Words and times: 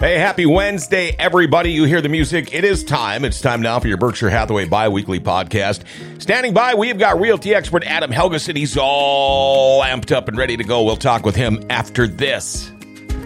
Hey, 0.00 0.16
happy 0.16 0.46
Wednesday, 0.46 1.14
everybody. 1.18 1.72
You 1.72 1.84
hear 1.84 2.00
the 2.00 2.08
music. 2.08 2.54
It 2.54 2.64
is 2.64 2.84
time. 2.84 3.22
It's 3.22 3.42
time 3.42 3.60
now 3.60 3.78
for 3.80 3.86
your 3.86 3.98
Berkshire 3.98 4.30
Hathaway 4.30 4.64
bi 4.64 4.88
weekly 4.88 5.20
podcast. 5.20 5.82
Standing 6.22 6.54
by, 6.54 6.72
we've 6.72 6.98
got 6.98 7.20
realty 7.20 7.54
expert 7.54 7.84
Adam 7.84 8.10
Helgeson. 8.10 8.56
He's 8.56 8.78
all 8.78 9.82
amped 9.82 10.10
up 10.10 10.28
and 10.28 10.38
ready 10.38 10.56
to 10.56 10.64
go. 10.64 10.84
We'll 10.84 10.96
talk 10.96 11.26
with 11.26 11.36
him 11.36 11.62
after 11.68 12.08
this. 12.08 12.70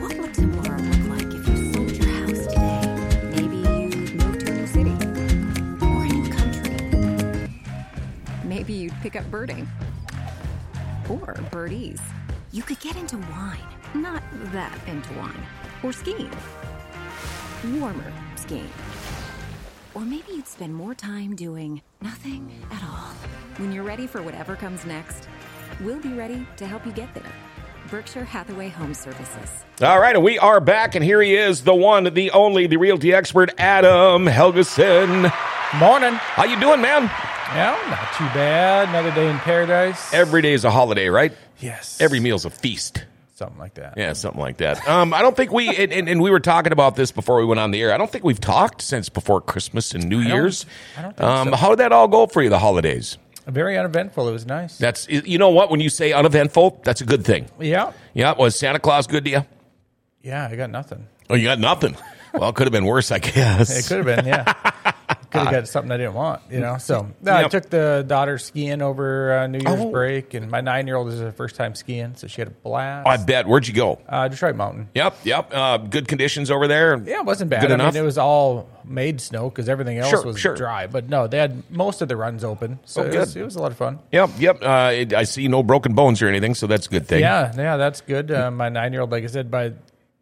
What 0.00 0.18
would 0.18 0.34
tomorrow 0.34 0.82
look 0.82 1.08
like 1.10 1.32
if 1.32 1.48
you 1.48 1.72
sold 1.72 1.92
your 1.92 2.12
house 2.12 2.46
today? 2.48 3.30
Maybe 3.36 3.56
you'd 3.56 4.14
move 4.16 4.38
to 4.40 4.50
a 4.50 4.54
new 4.56 4.66
city 4.66 4.90
or 5.80 6.02
a 6.02 6.08
new 6.08 6.28
country. 6.32 7.50
Maybe 8.42 8.72
you'd 8.72 9.00
pick 9.00 9.14
up 9.14 9.30
birding 9.30 9.68
or 11.08 11.36
birdies. 11.52 12.00
You 12.50 12.64
could 12.64 12.80
get 12.80 12.96
into 12.96 13.16
wine, 13.16 13.60
not 13.94 14.24
that 14.52 14.76
into 14.88 15.12
wine, 15.14 15.46
or 15.84 15.92
skiing. 15.92 16.30
Warmer 17.64 18.12
skiing. 18.36 18.70
Or 19.94 20.02
maybe 20.02 20.32
you'd 20.32 20.46
spend 20.48 20.74
more 20.74 20.94
time 20.94 21.34
doing 21.36 21.82
nothing 22.00 22.52
at 22.70 22.82
all. 22.82 23.12
When 23.56 23.72
you're 23.72 23.84
ready 23.84 24.06
for 24.06 24.22
whatever 24.22 24.56
comes 24.56 24.84
next, 24.84 25.28
we'll 25.80 26.00
be 26.00 26.12
ready 26.12 26.46
to 26.56 26.66
help 26.66 26.84
you 26.84 26.92
get 26.92 27.14
there. 27.14 27.32
Berkshire 27.90 28.24
Hathaway 28.24 28.68
Home 28.70 28.92
Services. 28.94 29.64
All 29.80 30.00
right, 30.00 30.14
and 30.16 30.24
we 30.24 30.38
are 30.38 30.58
back, 30.60 30.94
and 30.94 31.04
here 31.04 31.20
he 31.22 31.36
is, 31.36 31.62
the 31.62 31.74
one, 31.74 32.04
the 32.14 32.30
only, 32.32 32.66
the 32.66 32.76
realty 32.76 33.12
expert, 33.12 33.52
Adam 33.58 34.26
Helgeson. 34.26 35.32
Morning. 35.78 36.14
How 36.14 36.44
you 36.44 36.58
doing, 36.58 36.80
man? 36.80 37.04
Yeah, 37.54 37.76
not 37.90 38.12
too 38.14 38.24
bad. 38.36 38.88
Another 38.88 39.10
day 39.12 39.28
in 39.28 39.38
paradise. 39.38 40.12
Every 40.12 40.42
day 40.42 40.54
is 40.54 40.64
a 40.64 40.70
holiday, 40.70 41.08
right? 41.08 41.32
yes. 41.58 42.00
Every 42.00 42.20
meal's 42.20 42.44
a 42.44 42.50
feast. 42.50 43.04
Something 43.34 43.58
like 43.58 43.74
that. 43.74 43.94
Yeah, 43.96 44.12
something 44.14 44.40
like 44.40 44.56
that. 44.58 44.86
Um, 44.88 45.12
I 45.12 45.22
don't 45.22 45.36
think 45.36 45.52
we 45.52 45.68
and, 45.68 45.92
and, 45.92 46.08
and 46.08 46.22
we 46.22 46.30
were 46.30 46.40
talking 46.40 46.72
about 46.72 46.96
this 46.96 47.12
before 47.12 47.38
we 47.38 47.44
went 47.44 47.60
on 47.60 47.70
the 47.70 47.82
air. 47.82 47.92
I 47.92 47.98
don't 47.98 48.10
think 48.10 48.24
we've 48.24 48.40
talked 48.40 48.80
since 48.80 49.08
before 49.08 49.40
Christmas 49.40 49.92
and 49.94 50.08
New 50.08 50.22
don't- 50.22 50.32
Year's. 50.32 50.66
I 50.96 51.02
don't 51.02 51.16
think 51.16 51.28
um, 51.28 51.48
so. 51.50 51.56
How 51.56 51.68
did 51.70 51.78
that 51.80 51.92
all 51.92 52.08
go 52.08 52.26
for 52.26 52.42
you? 52.42 52.48
The 52.48 52.58
holidays. 52.58 53.18
Very 53.46 53.76
uneventful. 53.76 54.26
It 54.28 54.32
was 54.32 54.46
nice. 54.46 54.78
That's 54.78 55.06
you 55.08 55.36
know 55.38 55.50
what 55.50 55.70
when 55.70 55.80
you 55.80 55.90
say 55.90 56.12
uneventful, 56.12 56.80
that's 56.82 57.02
a 57.02 57.04
good 57.04 57.24
thing. 57.24 57.46
yeah. 57.60 57.92
Yeah, 58.14 58.32
was 58.32 58.56
Santa 58.58 58.78
Claus 58.78 59.06
good 59.06 59.24
to 59.26 59.30
you? 59.30 59.44
Yeah, 60.22 60.48
I 60.50 60.56
got 60.56 60.70
nothing. 60.70 61.06
Oh, 61.28 61.34
you 61.34 61.44
got 61.44 61.58
nothing. 61.58 61.96
Well, 62.32 62.48
it 62.50 62.54
could 62.56 62.66
have 62.66 62.72
been 62.72 62.86
worse, 62.86 63.12
I 63.12 63.18
guess. 63.18 63.70
It 63.70 63.86
could 63.88 64.04
have 64.06 64.16
been, 64.16 64.26
yeah. 64.26 64.52
could 65.34 65.42
have 65.42 65.50
got 65.52 65.68
something 65.68 65.90
I 65.92 65.96
didn't 65.96 66.14
want, 66.14 66.40
you 66.50 66.60
know. 66.60 66.78
So 66.78 67.08
no, 67.20 67.32
I 67.32 67.40
Yep. 67.42 67.50
took 67.50 67.70
the 67.70 68.04
daughter 68.06 68.38
skiing 68.38 68.80
over 68.82 69.38
uh, 69.38 69.46
New 69.46 69.58
Year's 69.58 69.80
Oh. 69.80 69.90
break, 69.90 70.32
and 70.34 70.50
my 70.50 70.60
nine 70.60 70.86
year 70.86 70.96
old 70.96 71.08
is 71.08 71.20
her 71.20 71.32
first 71.32 71.56
time 71.56 71.74
skiing, 71.74 72.14
so 72.14 72.26
she 72.26 72.40
had 72.40 72.48
a 72.48 72.50
blast. 72.52 73.06
I 73.08 73.16
bet. 73.16 73.46
Where'd 73.46 73.66
you 73.66 73.74
go? 73.74 73.98
uh, 74.08 74.28
Detroit 74.28 74.56
Mountain. 74.56 74.88
Yep, 74.94 75.16
yep. 75.24 75.50
Uh, 75.52 75.76
good 75.78 76.08
conditions 76.08 76.50
over 76.50 76.66
there. 76.68 76.96
Yeah, 77.04 77.18
it 77.20 77.24
wasn't 77.26 77.50
bad. 77.50 77.60
Good 77.62 77.72
I 77.72 77.74
enough. 77.74 77.94
mean, 77.94 78.02
it 78.02 78.06
was 78.06 78.18
all 78.18 78.68
made 78.84 79.20
snow 79.20 79.48
because 79.48 79.68
everything 79.68 79.98
else 79.98 80.10
Sure, 80.10 80.22
was 80.24 80.38
sure. 80.38 80.54
dry. 80.54 80.86
But 80.86 81.08
no, 81.08 81.26
they 81.26 81.38
had 81.38 81.62
most 81.70 82.00
of 82.02 82.08
the 82.08 82.16
runs 82.16 82.44
open, 82.44 82.78
so 82.84 83.02
Oh, 83.02 83.06
it, 83.06 83.16
was, 83.18 83.34
good. 83.34 83.40
it 83.40 83.44
was 83.44 83.56
a 83.56 83.60
lot 83.62 83.72
of 83.72 83.76
fun. 83.78 83.98
Yep, 84.12 84.30
yep. 84.38 84.58
Uh, 84.62 84.90
it, 84.94 85.12
I 85.14 85.24
see 85.24 85.48
no 85.48 85.62
broken 85.62 85.94
bones 85.94 86.22
or 86.22 86.28
anything, 86.28 86.54
so 86.54 86.66
that's 86.66 86.86
a 86.86 86.90
good 86.90 87.06
thing. 87.08 87.20
Yeah, 87.20 87.52
yeah, 87.56 87.76
that's 87.76 88.00
good. 88.00 88.30
Uh, 88.30 88.50
my 88.50 88.68
nine 88.68 88.92
year 88.92 89.00
old, 89.02 89.10
like 89.10 89.24
I 89.24 89.28
said, 89.28 89.50
by 89.50 89.72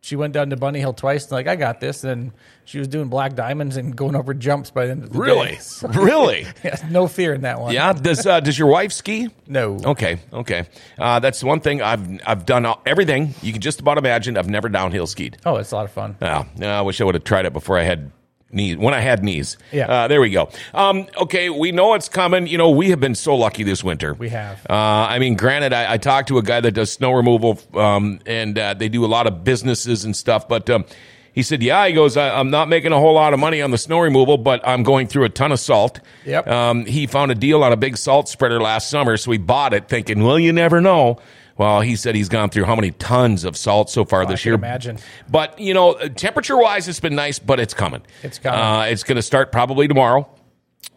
she 0.03 0.17
went 0.17 0.35
down 0.35 0.51
to 0.51 0.57
Bunny 0.57 0.81
Hill 0.81 0.93
twice, 0.93 1.25
and 1.25 1.33
like 1.33 1.47
I 1.47 1.57
got 1.57 1.81
this, 1.81 2.03
and 2.05 2.33
she 2.65 2.79
was 2.81 2.89
doing 2.89 3.09
black 3.09 3.35
diamonds 3.35 3.77
and 3.77 3.97
going 3.97 4.15
over 4.17 4.35
jumps 4.35 4.71
by 4.71 4.85
the 4.87 4.91
end 4.93 5.05
of 5.05 5.13
the 5.13 5.19
Really, 5.19 5.53
day. 5.53 5.57
So, 5.61 5.89
really. 5.89 6.47
yeah, 6.65 6.77
no 6.91 7.07
fear 7.07 7.33
in 7.33 7.43
that 7.43 7.61
one. 7.61 7.73
Yeah. 7.73 7.93
Does 7.93 8.27
uh, 8.27 8.41
Does 8.41 8.59
your 8.59 8.69
wife 8.69 8.93
ski? 8.93 9.29
no. 9.47 9.79
Okay, 9.85 10.19
okay. 10.33 10.65
Uh, 10.99 11.21
that's 11.21 11.41
the 11.41 11.47
one 11.47 11.61
thing 11.61 11.81
I've 11.81 12.21
I've 12.27 12.45
done 12.45 12.67
all, 12.67 12.83
everything 12.85 13.35
you 13.43 13.53
can 13.53 13.61
just 13.63 13.81
about 13.81 13.97
imagine. 13.97 14.37
I've 14.37 14.51
never 14.51 14.69
downhill 14.69 15.07
skied. 15.07 15.39
Oh, 15.47 15.57
it's 15.57 15.71
a 15.73 15.77
lot 15.77 15.85
of 15.85 15.93
fun. 15.93 16.17
Oh, 16.21 16.47
I 16.61 16.83
wish 16.83 17.01
I 17.01 17.05
would 17.05 17.15
have 17.15 17.25
tried 17.25 17.47
it 17.47 17.53
before 17.53 17.79
I 17.79 17.85
had 17.85 18.11
knees. 18.53 18.77
When 18.77 18.95
I 18.95 19.01
had 19.01 19.25
knees. 19.25 19.57
Yeah. 19.71 19.87
Uh, 19.91 20.09
there 20.09 20.21
we 20.21 20.31
go. 20.31 20.49
Um, 20.75 21.07
okay, 21.17 21.51
we 21.51 21.73
know 21.73 21.95
it's 21.95 22.09
coming. 22.09 22.47
You 22.47 22.59
know, 22.59 22.71
we 22.71 22.91
have 22.91 23.01
been 23.01 23.15
so 23.15 23.35
lucky 23.35 23.63
this 23.63 23.83
winter. 23.83 24.15
We 24.15 24.29
have. 24.31 24.65
Uh, 24.69 24.75
I 24.75 25.19
mean, 25.19 25.37
granted, 25.37 25.73
I, 25.73 25.95
I 25.95 25.97
talked 25.99 26.29
to 26.29 26.39
a 26.39 26.43
guy 26.43 26.61
that 26.61 26.73
does 26.73 26.93
snow 26.93 27.13
removal, 27.13 27.59
um, 27.75 28.21
and 28.27 28.59
uh, 28.59 28.75
they 28.75 28.89
do 28.89 29.05
a 29.05 29.07
lot 29.07 29.27
of 29.27 29.45
businesses 29.45 30.05
and 30.05 30.17
stuff, 30.17 30.49
but. 30.49 30.69
Um, 30.71 30.85
he 31.33 31.43
said, 31.43 31.63
"Yeah." 31.63 31.87
He 31.87 31.93
goes, 31.95 32.17
I, 32.17 32.39
"I'm 32.39 32.51
not 32.51 32.69
making 32.69 32.93
a 32.93 32.99
whole 32.99 33.15
lot 33.15 33.33
of 33.35 33.41
money 33.41 33.63
on 33.63 33.71
the 33.71 33.79
snow 33.79 34.01
removal, 34.01 34.39
but 34.39 34.67
I'm 34.67 34.83
going 34.83 35.07
through 35.07 35.25
a 35.25 35.29
ton 35.29 35.53
of 35.53 35.61
salt." 35.61 36.01
Yep. 36.25 36.47
Um, 36.47 36.87
he 36.87 37.07
found 37.07 37.31
a 37.31 37.35
deal 37.35 37.63
on 37.63 37.73
a 37.73 37.77
big 37.77 37.97
salt 37.97 38.29
spreader 38.29 38.61
last 38.61 38.91
summer, 38.91 39.17
so 39.17 39.31
he 39.31 39.39
bought 39.39 39.75
it, 39.75 39.89
thinking, 39.89 40.23
"Well, 40.25 40.39
you 40.39 40.53
never 40.53 40.81
know." 40.81 41.19
Well, 41.57 41.83
he 41.83 41.97
said 41.97 42.15
he's 42.15 42.31
gone 42.31 42.49
through 42.49 42.65
how 42.65 42.75
many 42.75 42.93
tons 42.93 43.45
of 43.45 43.57
salt 43.57 43.91
so 43.91 44.05
far 44.05 44.25
this 44.25 44.43
can 44.43 44.49
year? 44.51 44.55
imagine. 44.55 44.99
But 45.31 45.59
you 45.59 45.75
know, 45.75 45.95
temperature 45.95 46.57
wise, 46.57 46.89
it's 46.89 47.01
been 47.01 47.15
nice, 47.15 47.39
but 47.39 47.61
it's 47.61 47.75
coming. 47.75 48.03
It's 48.23 48.39
coming. 48.39 48.59
Uh, 48.59 48.83
it's 48.85 49.03
going 49.03 49.17
to 49.17 49.23
start 49.23 49.53
probably 49.53 49.87
tomorrow. 49.87 50.29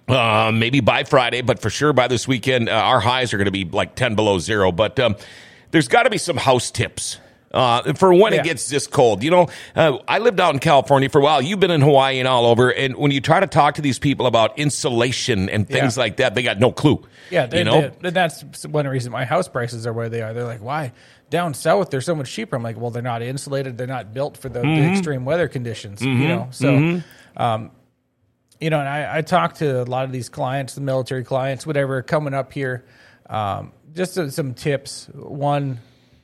Uh, 0.07 0.51
maybe 0.53 0.81
by 0.81 1.03
Friday, 1.03 1.41
but 1.41 1.59
for 1.59 1.71
sure 1.71 1.91
by 1.91 2.07
this 2.07 2.27
weekend, 2.27 2.69
uh, 2.69 2.73
our 2.73 2.99
highs 2.99 3.33
are 3.33 3.37
going 3.37 3.45
to 3.45 3.51
be 3.51 3.65
like 3.65 3.95
10 3.95 4.13
below 4.15 4.37
zero. 4.37 4.71
But 4.71 4.99
um, 4.99 5.15
there's 5.71 5.87
got 5.87 6.03
to 6.03 6.11
be 6.11 6.19
some 6.19 6.37
house 6.37 6.69
tips. 6.69 7.19
Uh, 7.55 7.93
for 7.93 8.13
when 8.13 8.33
it 8.33 8.43
gets 8.43 8.67
this 8.67 8.85
cold, 8.85 9.23
you 9.23 9.31
know, 9.31 9.47
uh, 9.75 9.97
I 10.07 10.19
lived 10.19 10.39
out 10.41 10.53
in 10.53 10.59
California 10.59 11.07
for 11.09 11.19
a 11.19 11.23
while. 11.23 11.41
You've 11.41 11.61
been 11.61 11.71
in 11.71 11.79
Hawaii 11.81 12.19
and 12.19 12.27
all 12.27 12.45
over, 12.45 12.69
and 12.69 12.97
when 12.97 13.11
you 13.11 13.21
try 13.21 13.39
to 13.39 13.47
talk 13.47 13.75
to 13.75 13.81
these 13.81 13.97
people 13.97 14.25
about 14.27 14.59
insulation 14.59 15.47
and 15.49 15.65
things 15.67 15.95
Yeah. 15.95 16.03
like 16.03 16.17
that, 16.17 16.35
they 16.35 16.43
got 16.43 16.59
no 16.59 16.71
clue. 16.73 17.01
Yeah, 17.31 17.45
they, 17.45 17.59
you 17.59 17.63
know, 17.63 17.91
they- 18.01 18.09
that's 18.09 18.43
one 18.67 18.85
reason 18.87 19.11
my 19.13 19.23
house 19.23 19.47
prices 19.47 19.87
are 19.87 19.93
where 19.93 20.09
they 20.09 20.21
are. 20.21 20.33
They're 20.33 20.43
like, 20.43 20.61
why 20.61 20.91
down 21.29 21.53
south 21.53 21.89
they're 21.91 22.01
so 22.01 22.13
much 22.13 22.29
cheaper? 22.31 22.55
I'm 22.57 22.61
like, 22.61 22.77
well, 22.77 22.91
they're 22.91 23.01
not 23.01 23.21
insulated. 23.21 23.77
They're 23.77 23.87
not 23.87 24.13
built 24.13 24.35
for 24.37 24.49
the, 24.49 24.59
Mm-hmm. 24.59 24.81
the 24.83 24.91
extreme 24.91 25.23
weather 25.25 25.47
conditions. 25.47 26.01
You 26.01 26.27
know, 26.27 26.47
so. 26.51 27.01
Um, 27.37 27.71
you 28.59 28.69
know, 28.69 28.79
and 28.79 28.87
I, 28.87 29.17
I 29.17 29.21
talk 29.21 29.55
to 29.55 29.81
a 29.81 29.83
lot 29.83 30.05
of 30.05 30.11
these 30.11 30.29
clients, 30.29 30.75
the 30.75 30.81
military 30.81 31.23
clients, 31.23 31.65
whatever, 31.67 32.01
coming 32.01 32.33
up 32.33 32.53
here. 32.53 32.85
Um, 33.29 33.71
just 33.93 34.13
some 34.31 34.53
tips. 34.53 35.09
One, 35.13 35.79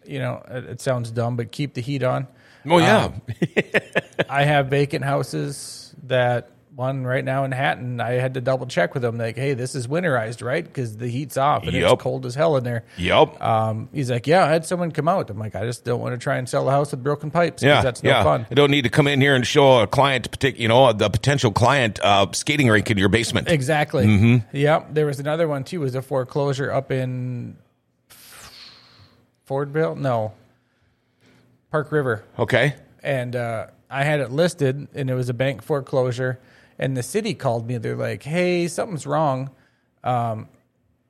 you 0.06 0.20
know, 0.20 0.44
it, 0.50 0.66
it 0.66 0.82
sounds 0.82 1.12
dumb, 1.12 1.36
but 1.38 1.52
keep 1.52 1.74
the 1.74 1.82
heat 1.82 2.04
on. 2.04 2.28
oh 2.70 2.78
yeah, 2.78 3.06
Um, 3.06 3.22
I 4.30 4.44
have 4.44 4.68
vacant 4.68 5.04
houses 5.04 5.96
that 6.04 6.50
one 6.74 7.04
right 7.04 7.24
now 7.26 7.44
in 7.44 7.52
Hatton. 7.52 8.00
I 8.00 8.12
had 8.14 8.36
to 8.36 8.42
double 8.42 8.66
check 8.66 8.94
with 8.94 9.04
them, 9.04 9.18
like, 9.18 9.36
hey, 9.36 9.54
this 9.56 9.76
is 9.76 9.88
winterized, 9.88 10.42
right? 10.44 10.64
Because 10.64 10.96
the 10.96 11.08
heat's 11.10 11.36
off 11.36 11.64
and 11.64 11.74
Yep. 11.74 11.94
it's 11.94 12.02
cold 12.02 12.26
as 12.26 12.34
hell 12.34 12.56
in 12.56 12.64
there. 12.64 12.86
yep. 12.98 13.40
Um, 13.42 13.90
he's 13.92 14.10
like, 14.10 14.26
yeah, 14.26 14.46
I 14.46 14.50
had 14.50 14.66
someone 14.66 14.92
come 14.92 15.10
out. 15.10 15.30
I'm 15.30 15.38
like, 15.38 15.54
I 15.54 15.66
just 15.66 15.84
don't 15.84 16.00
want 16.00 16.14
to 16.14 16.18
try 16.18 16.38
and 16.38 16.48
sell 16.48 16.68
a 16.70 16.72
house 16.72 16.92
with 16.92 17.04
broken 17.04 17.30
pipes. 17.30 17.62
Yeah, 17.62 17.82
that's 17.82 18.04
no 18.04 18.10
yeah. 18.12 18.24
fun. 18.24 18.48
I 18.50 18.54
don't 18.54 18.72
need 18.72 18.84
to 18.84 18.90
come 18.90 19.08
in 19.08 19.20
here 19.20 19.36
and 19.36 19.46
show 19.46 19.82
a 19.82 19.88
client, 19.88 20.30
you 20.58 20.70
know, 20.70 20.94
the 20.94 21.10
potential 21.10 21.52
client 21.52 22.00
uh, 22.02 22.28
skating 22.32 22.70
rink 22.70 22.90
in 22.90 22.98
your 22.98 23.10
basement. 23.10 23.50
Exactly. 23.50 24.06
Mm-hmm. 24.06 24.56
Yep. 24.56 24.94
There 24.94 25.06
was 25.06 25.20
another 25.20 25.48
one 25.50 25.66
too. 25.66 25.82
Was 25.82 25.94
a 25.96 26.02
foreclosure 26.02 26.72
up 26.72 26.90
in 26.90 27.58
Fordville? 29.56 29.98
No, 29.98 30.32
Park 31.72 31.92
River. 31.92 32.24
Okay. 32.40 32.76
and 33.04 33.36
uh, 33.36 33.68
I 33.90 34.04
had 34.06 34.22
it 34.22 34.32
listed, 34.32 34.88
and 34.96 35.10
it 35.10 35.14
was 35.14 35.28
a 35.28 35.34
bank 35.34 35.62
foreclosure. 35.62 36.40
And 36.80 36.96
the 36.96 37.04
city 37.04 37.34
called 37.34 37.68
me. 37.68 37.78
They're 37.78 37.98
like, 37.98 38.24
"Hey, 38.24 38.68
something's 38.70 39.06
wrong," 39.06 39.50
um, 40.06 40.48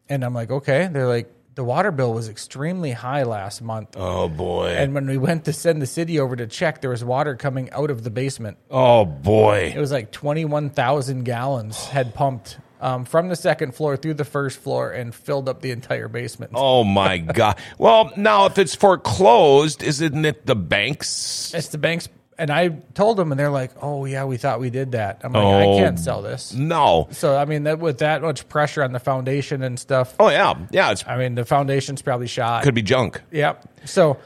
and 0.09 0.23
I'm 0.25 0.33
like, 0.33 0.49
"Okay." 0.49 0.89
They're 0.91 1.07
like, 1.07 1.31
"The 1.53 1.63
water 1.63 1.91
bill 1.91 2.13
was 2.13 2.27
extremely 2.29 2.91
high 2.91 3.23
last 3.23 3.61
month." 3.61 3.89
Oh 3.95 4.27
boy. 4.27 4.69
And 4.69 4.95
when 4.95 5.05
we 5.07 5.17
went 5.19 5.45
to 5.45 5.53
send 5.53 5.79
the 5.81 5.85
city 5.85 6.19
over 6.19 6.35
to 6.35 6.47
check, 6.47 6.81
there 6.81 6.89
was 6.89 7.03
water 7.03 7.35
coming 7.35 7.69
out 7.71 7.91
of 7.91 8.03
the 8.03 8.09
basement. 8.09 8.57
oh 8.71 9.05
boy. 9.05 9.71
It 9.75 9.79
was 9.79 9.91
like 9.91 10.11
21,000 10.11 11.23
gallons 11.23 11.85
had 11.85 12.15
pumped 12.15 12.57
um, 12.81 13.05
from 13.05 13.29
the 13.29 13.35
second 13.37 13.73
floor 13.75 13.95
through 13.95 14.15
the 14.15 14.25
first 14.25 14.59
floor 14.59 14.91
and 14.91 15.15
filled 15.15 15.47
up 15.47 15.61
the 15.61 15.71
entire 15.71 16.07
basement. 16.09 16.51
Oh 16.55 16.83
my 16.83 17.17
god. 17.19 17.57
Well, 17.77 18.11
now 18.17 18.47
if 18.47 18.57
it's 18.57 18.75
foreclosed, 18.75 19.83
isn't 19.83 20.25
it 20.25 20.45
the 20.45 20.55
banks? 20.55 21.53
It's 21.53 21.67
the 21.69 21.77
banks. 21.77 22.09
And 22.37 22.49
I 22.49 22.69
told 22.95 23.17
them, 23.17 23.31
and 23.31 23.37
they're 23.39 23.51
like, 23.51 23.69
"Oh 23.83 24.05
yeah, 24.05 24.25
we 24.25 24.37
thought 24.37 24.59
we 24.59 24.71
did 24.71 24.93
that." 24.93 25.21
I'm 25.23 25.31
like, 25.31 25.43
Oh. 25.43 25.75
"I 25.75 25.79
can't 25.79 25.99
sell 25.99 26.23
this." 26.23 26.53
No. 26.53 27.07
So 27.11 27.37
I 27.37 27.45
mean, 27.45 27.63
that 27.65 27.77
with 27.77 27.99
that 27.99 28.23
much 28.23 28.49
pressure 28.49 28.81
on 28.81 28.93
the 28.93 28.99
foundation 28.99 29.61
and 29.61 29.79
stuff, 29.79 30.15
Oh 30.19 30.29
yeah. 30.29 30.55
Yeah, 30.71 30.91
it's 30.91 31.05
I 31.05 31.17
mean, 31.17 31.35
the 31.35 31.45
foundation's 31.45 32.01
probably 32.01 32.25
shot. 32.27 32.63
could 32.63 32.73
be 32.73 32.81
junk. 32.81 33.21
Yep. 33.31 33.69
So 33.85 34.17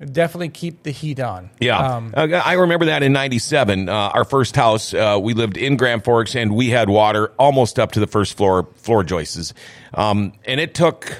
definitely 0.00 0.48
keep 0.50 0.82
the 0.82 0.90
heat 0.90 1.20
on. 1.20 1.50
Yeah, 1.60 1.78
Um, 1.78 2.12
Uh, 2.16 2.26
I 2.44 2.54
remember 2.54 2.86
that 2.86 3.02
in 3.02 3.12
'97. 3.12 3.88
Uh, 3.88 3.92
our 3.92 4.24
first 4.24 4.56
house, 4.56 4.92
uh, 4.94 5.18
we 5.20 5.34
lived 5.34 5.56
in 5.56 5.76
Grand 5.76 6.04
Forks, 6.04 6.34
and 6.34 6.54
we 6.54 6.68
had 6.70 6.88
water 6.88 7.32
almost 7.38 7.78
up 7.78 7.92
to 7.92 8.00
the 8.00 8.06
first 8.06 8.36
floor 8.36 8.68
floor 8.76 9.02
joists, 9.04 9.54
um, 9.94 10.32
and 10.44 10.60
it 10.60 10.74
took 10.74 11.16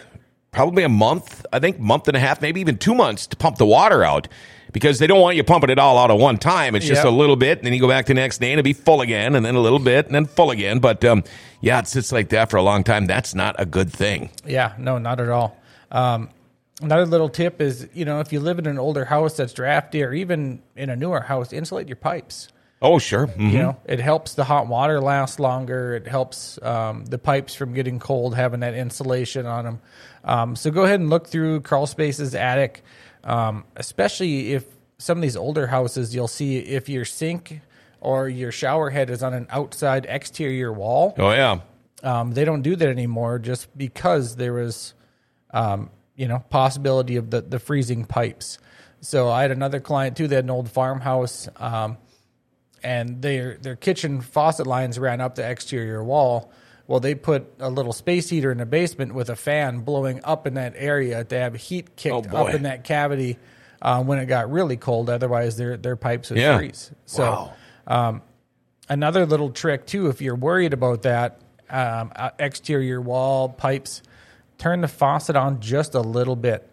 probably 0.52 0.82
a 0.84 0.88
month, 0.88 1.44
I 1.52 1.58
think, 1.58 1.78
month 1.78 2.08
and 2.08 2.16
a 2.16 2.20
half, 2.20 2.40
maybe 2.40 2.60
even 2.60 2.78
two 2.78 2.94
months 2.94 3.26
to 3.28 3.36
pump 3.36 3.56
the 3.58 3.66
water 3.66 4.02
out. 4.04 4.28
Because 4.72 4.98
they 4.98 5.06
don't 5.06 5.20
want 5.22 5.36
you 5.36 5.44
pumping 5.44 5.70
it 5.70 5.78
all 5.78 5.96
out 5.96 6.10
at 6.10 6.18
one 6.18 6.36
time. 6.36 6.74
It's 6.74 6.84
just 6.84 6.98
Yep. 7.04 7.06
a 7.10 7.16
little 7.16 7.36
bit, 7.36 7.58
and 7.58 7.66
then 7.66 7.72
you 7.72 7.80
go 7.80 7.88
back 7.88 8.04
the 8.06 8.14
next 8.14 8.38
day 8.42 8.50
and 8.52 8.58
it'll 8.58 8.64
be 8.64 8.74
full 8.74 9.00
again, 9.00 9.34
and 9.34 9.46
then 9.46 9.54
a 9.54 9.60
little 9.60 9.78
bit, 9.78 10.04
and 10.04 10.14
then 10.14 10.26
full 10.26 10.50
again. 10.50 10.80
But 10.80 11.02
um, 11.02 11.24
yeah, 11.62 11.78
it 11.78 11.86
sits 11.86 12.12
like 12.12 12.28
that 12.30 12.50
for 12.50 12.58
a 12.58 12.62
long 12.62 12.84
time. 12.84 13.06
That's 13.06 13.34
not 13.34 13.54
a 13.58 13.64
good 13.64 13.90
thing. 13.90 14.28
yeah. 14.44 14.72
No, 14.76 14.98
not 14.98 15.18
at 15.18 15.30
all. 15.30 15.56
Um, 15.90 16.28
Another 16.82 17.06
little 17.06 17.28
tip 17.30 17.60
is, 17.60 17.88
you 17.94 18.04
know, 18.04 18.20
if 18.20 18.32
you 18.32 18.40
live 18.40 18.58
in 18.58 18.66
an 18.66 18.78
older 18.78 19.06
house 19.06 19.36
that's 19.36 19.52
drafty, 19.54 20.02
or 20.02 20.12
even 20.12 20.60
in 20.76 20.90
a 20.90 20.96
newer 20.96 21.20
house, 21.20 21.52
insulate 21.52 21.88
your 21.88 21.96
pipes. 21.96 22.48
Oh, 22.82 22.98
sure. 22.98 23.28
Mhm. 23.28 23.50
You 23.52 23.58
know, 23.58 23.76
it 23.86 24.00
helps 24.00 24.34
the 24.34 24.44
hot 24.44 24.66
water 24.66 25.00
last 25.00 25.40
longer. 25.40 25.94
It 25.94 26.06
helps 26.06 26.60
um, 26.62 27.06
the 27.06 27.16
pipes 27.16 27.54
from 27.54 27.72
getting 27.72 27.98
cold, 27.98 28.34
having 28.34 28.60
that 28.60 28.74
insulation 28.74 29.46
on 29.46 29.64
them. 29.64 29.80
Um, 30.24 30.56
so 30.56 30.70
go 30.70 30.82
ahead 30.84 31.00
and 31.00 31.08
look 31.08 31.26
through 31.26 31.62
crawl 31.62 31.86
space's 31.86 32.34
attic, 32.34 32.82
um, 33.24 33.64
especially 33.76 34.52
if 34.52 34.64
some 34.98 35.16
of 35.16 35.22
these 35.22 35.36
older 35.36 35.66
houses, 35.68 36.14
you'll 36.14 36.28
see 36.28 36.58
if 36.58 36.88
your 36.90 37.06
sink 37.06 37.60
or 38.02 38.28
your 38.28 38.52
shower 38.52 38.90
head 38.90 39.08
is 39.08 39.22
on 39.22 39.32
an 39.32 39.46
outside 39.48 40.04
exterior 40.08 40.70
wall. 40.70 41.14
Oh, 41.16 41.30
yeah. 41.32 41.60
Um, 42.02 42.32
they 42.32 42.44
don't 42.44 42.62
do 42.62 42.76
that 42.76 42.88
anymore 42.88 43.38
just 43.38 43.74
because 43.76 44.36
there 44.36 44.52
was, 44.52 44.92
um, 45.52 45.88
you 46.16 46.26
know, 46.28 46.38
possibility 46.50 47.16
of 47.16 47.30
the, 47.30 47.42
the 47.42 47.58
freezing 47.58 48.04
pipes. 48.04 48.58
So 49.00 49.30
I 49.30 49.42
had 49.42 49.50
another 49.50 49.80
client 49.80 50.16
too. 50.16 50.26
They 50.26 50.36
had 50.36 50.44
an 50.44 50.50
old 50.50 50.70
farmhouse, 50.70 51.48
um, 51.56 51.98
and 52.82 53.20
their 53.22 53.56
their 53.58 53.76
kitchen 53.76 54.20
faucet 54.20 54.66
lines 54.66 54.98
ran 54.98 55.20
up 55.20 55.34
the 55.34 55.48
exterior 55.48 56.02
wall. 56.02 56.50
Well, 56.86 57.00
they 57.00 57.14
put 57.14 57.52
a 57.58 57.68
little 57.68 57.92
space 57.92 58.28
heater 58.30 58.50
in 58.52 58.58
the 58.58 58.66
basement 58.66 59.12
with 59.14 59.28
a 59.28 59.36
fan 59.36 59.80
blowing 59.80 60.20
up 60.24 60.46
in 60.46 60.54
that 60.54 60.74
area 60.76 61.24
to 61.24 61.38
have 61.38 61.54
heat 61.56 61.96
kicked 61.96 62.32
Oh, 62.32 62.36
up 62.46 62.54
in 62.54 62.62
that 62.62 62.84
cavity 62.84 63.38
uh, 63.82 64.02
when 64.04 64.18
it 64.18 64.26
got 64.26 64.50
really 64.50 64.76
cold. 64.76 65.10
Otherwise, 65.10 65.56
their 65.56 65.76
their 65.76 65.96
pipes 65.96 66.30
would 66.30 66.38
Yeah. 66.38 66.56
freeze. 66.56 66.92
So 67.04 67.54
Wow. 67.86 68.22
another 68.88 69.26
little 69.26 69.50
trick 69.50 69.86
too 69.86 70.08
if 70.08 70.20
you're 70.20 70.36
worried 70.36 70.72
about 70.72 71.02
that 71.02 71.40
um, 71.68 72.12
uh, 72.14 72.30
exterior 72.38 73.00
wall 73.00 73.48
pipes 73.48 74.02
turn 74.58 74.80
the 74.80 74.88
faucet 74.88 75.36
on 75.36 75.60
just 75.60 75.94
a 75.94 76.00
little 76.00 76.36
bit 76.36 76.68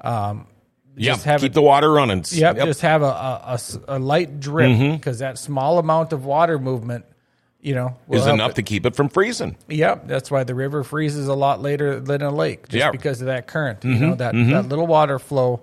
um, 0.00 0.46
Yeah. 0.96 1.12
just 1.14 1.24
have 1.24 1.40
Keep 1.40 1.50
it- 1.50 1.54
the 1.54 1.62
water 1.62 1.90
running. 1.92 2.24
yep, 2.30 2.56
just 2.56 2.80
have 2.82 3.02
a 3.02 3.58
a 3.88 3.98
light 3.98 4.40
drip 4.40 4.68
Mm-hmm. 4.70 4.96
because 4.96 5.18
that 5.20 5.38
small 5.38 5.78
amount 5.78 6.12
of 6.12 6.24
water 6.24 6.58
movement 6.58 7.04
you 7.60 7.74
know 7.74 7.96
will 8.06 8.20
is 8.20 8.26
enough 8.26 8.50
it. 8.52 8.56
to 8.56 8.62
keep 8.62 8.84
it 8.86 8.94
from 8.94 9.08
freezing. 9.08 9.56
Yep, 9.68 10.06
that's 10.06 10.30
why 10.30 10.44
the 10.44 10.54
river 10.54 10.84
freezes 10.84 11.28
a 11.28 11.34
lot 11.34 11.62
later 11.62 11.98
than 11.98 12.20
a 12.22 12.30
lake, 12.30 12.68
just 12.68 12.78
Yeah. 12.78 12.90
because 12.90 13.20
of 13.22 13.26
that 13.28 13.46
current. 13.46 13.82
You 13.84 13.94
know 13.94 14.14
that 14.16 14.34
that 14.34 14.68
little 14.68 14.86
water 14.86 15.18
flow 15.18 15.62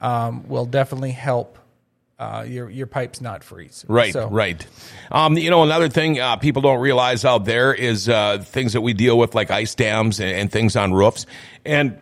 um, 0.00 0.48
will 0.48 0.64
definitely 0.66 1.10
help 1.10 1.58
uh, 2.20 2.44
your 2.46 2.68
your 2.68 2.86
pipes 2.86 3.20
not 3.20 3.42
freeze. 3.42 3.84
Right, 3.88 4.12
So- 4.12 4.28
right. 4.28 4.64
Um, 5.10 5.36
you 5.38 5.48
know, 5.50 5.62
another 5.62 5.88
thing 5.88 6.20
uh, 6.20 6.36
people 6.36 6.62
don't 6.62 6.80
realize 6.80 7.24
out 7.24 7.46
there 7.46 7.72
is 7.74 8.08
uh, 8.08 8.38
things 8.38 8.74
that 8.74 8.82
we 8.82 8.92
deal 8.92 9.18
with, 9.18 9.34
like 9.34 9.50
ice 9.50 9.74
dams 9.74 10.20
and, 10.20 10.30
and 10.30 10.52
things 10.52 10.76
on 10.76 10.92
roofs. 10.92 11.24
And 11.64 11.98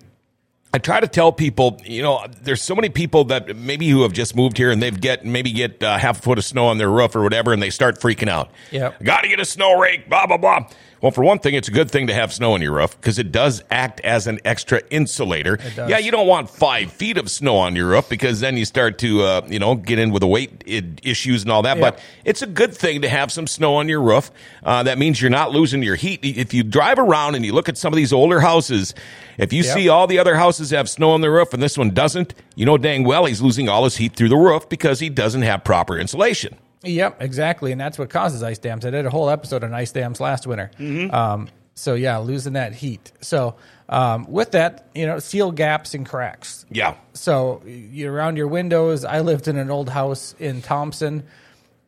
I 0.75 0.79
try 0.79 1.01
to 1.01 1.07
tell 1.09 1.33
people, 1.33 1.81
you 1.85 2.03
know, 2.03 2.27
there's 2.43 2.61
so 2.61 2.75
many 2.75 2.91
people 2.91 3.25
that 3.25 3.57
maybe 3.57 3.89
who 3.89 4.03
have 4.03 4.13
just 4.13 4.37
moved 4.37 4.59
here 4.59 4.71
and 4.71 4.83
they've 4.83 5.01
get 5.01 5.25
maybe 5.25 5.51
get 5.53 5.83
uh, 5.83 5.97
half 5.97 6.19
a 6.19 6.23
foot 6.23 6.37
of 6.39 6.45
snow 6.45 6.67
on 6.67 6.77
their 6.79 6.91
roof 6.91 7.17
or 7.17 7.23
whatever, 7.23 7.53
and 7.55 7.63
they 7.63 7.71
start 7.71 7.99
freaking 8.01 8.29
out. 8.29 8.51
Yeah, 8.71 8.93
got 9.03 9.23
to 9.23 9.29
get 9.29 9.41
a 9.41 9.47
snow 9.47 9.79
rake. 9.81 10.09
Blah 10.11 10.27
blah 10.27 10.37
blah. 10.37 10.69
Well, 11.01 11.13
for 11.13 11.23
one 11.23 11.39
thing, 11.39 11.55
it's 11.55 11.69
a 11.69 11.71
good 11.71 11.91
thing 11.91 12.09
to 12.09 12.15
have 12.15 12.33
snow 12.33 12.55
on 12.55 12.63
your 12.63 12.73
roof 12.73 12.97
because 13.01 13.19
it 13.19 13.31
does 13.31 13.63
act 13.71 14.01
as 14.01 14.27
an 14.27 14.41
extra 14.45 14.83
insulator. 14.91 15.57
does. 15.57 15.89
Yeah, 15.89 15.99
you 15.99 16.11
don't 16.11 16.27
want 16.27 16.51
five 16.51 16.91
feet 16.93 17.17
of 17.19 17.31
snow 17.31 17.57
on 17.57 17.77
your 17.77 17.89
roof 17.89 18.09
because 18.09 18.41
then 18.41 18.57
you 18.57 18.65
start 18.65 18.99
to, 18.99 19.23
uh, 19.23 19.47
you 19.49 19.59
know, 19.59 19.77
get 19.77 19.99
in 19.99 20.11
with 20.11 20.21
the 20.23 20.27
weight 20.27 20.63
issues 20.67 21.43
and 21.43 21.53
all 21.53 21.63
that. 21.63 21.77
Yeah. 21.77 21.91
But 21.91 22.01
it's 22.25 22.43
a 22.43 22.47
good 22.47 22.75
thing 22.75 23.03
to 23.03 23.09
have 23.09 23.31
some 23.31 23.47
snow 23.47 23.77
on 23.77 23.89
your 23.89 24.01
roof. 24.01 24.31
Uh, 24.65 24.83
that 24.83 24.99
means 24.99 25.21
you're 25.21 25.31
not 25.31 25.53
losing 25.53 25.83
your 25.83 25.97
heat. 25.97 26.21
If 26.25 26.53
you 26.53 26.63
drive 26.65 26.99
around 26.99 27.37
and 27.37 27.45
you 27.45 27.53
look 27.53 27.69
at 27.69 27.79
some 27.79 27.93
of 27.93 27.97
these 27.97 28.13
older 28.13 28.41
houses, 28.41 28.95
if 29.39 29.53
you 29.53 29.63
Yep. 29.63 29.75
see 29.75 29.89
all 29.89 30.07
the 30.09 30.19
other 30.19 30.35
houses 30.35 30.71
have 30.71 30.89
snow 30.89 31.11
on 31.11 31.21
their 31.21 31.33
roof 31.33 31.55
and 31.55 31.63
this 31.63 31.79
one 31.79 31.91
doesn't, 31.91 32.35
you 32.57 32.67
know 32.67 32.77
dang 32.77 33.05
well 33.05 33.25
he's 33.27 33.41
losing 33.41 33.69
all 33.69 33.85
his 33.85 33.97
heat 33.97 34.17
through 34.17 34.29
the 34.31 34.37
roof 34.37 34.69
because 34.69 34.99
he 34.99 35.09
doesn't 35.09 35.43
have 35.43 35.63
proper 35.63 35.97
insulation. 35.97 36.57
Yep, 36.83 37.21
exactly, 37.21 37.73
and 37.73 37.81
that's 37.81 37.99
what 37.99 38.11
causes 38.11 38.43
ice 38.43 38.59
dams. 38.59 38.87
I 38.87 38.91
did 38.91 39.05
a 39.05 39.11
whole 39.11 39.31
episode 39.31 39.65
on 39.65 39.75
ice 39.75 39.93
dams 39.93 40.21
last 40.21 40.47
winter. 40.47 40.71
Mm-hmm. 40.79 41.15
Um, 41.15 41.49
so 41.75 41.95
yeah, 41.95 42.19
losing 42.19 42.55
that 42.55 42.75
heat. 42.75 43.13
So 43.21 43.57
um, 43.89 44.27
with 44.29 44.53
that, 44.53 44.89
you 44.95 45.07
know, 45.07 45.19
seal 45.19 45.53
gaps 45.53 45.95
and 45.95 46.07
cracks. 46.07 46.67
Yeah. 46.71 46.97
So 47.15 47.63
you 47.65 48.11
around 48.11 48.37
your 48.37 48.49
windows. 48.49 49.05
I 49.05 49.21
lived 49.21 49.49
in 49.49 49.57
an 49.57 49.71
old 49.71 49.89
house 49.89 50.35
in 50.39 50.61
Thompson, 50.61 51.25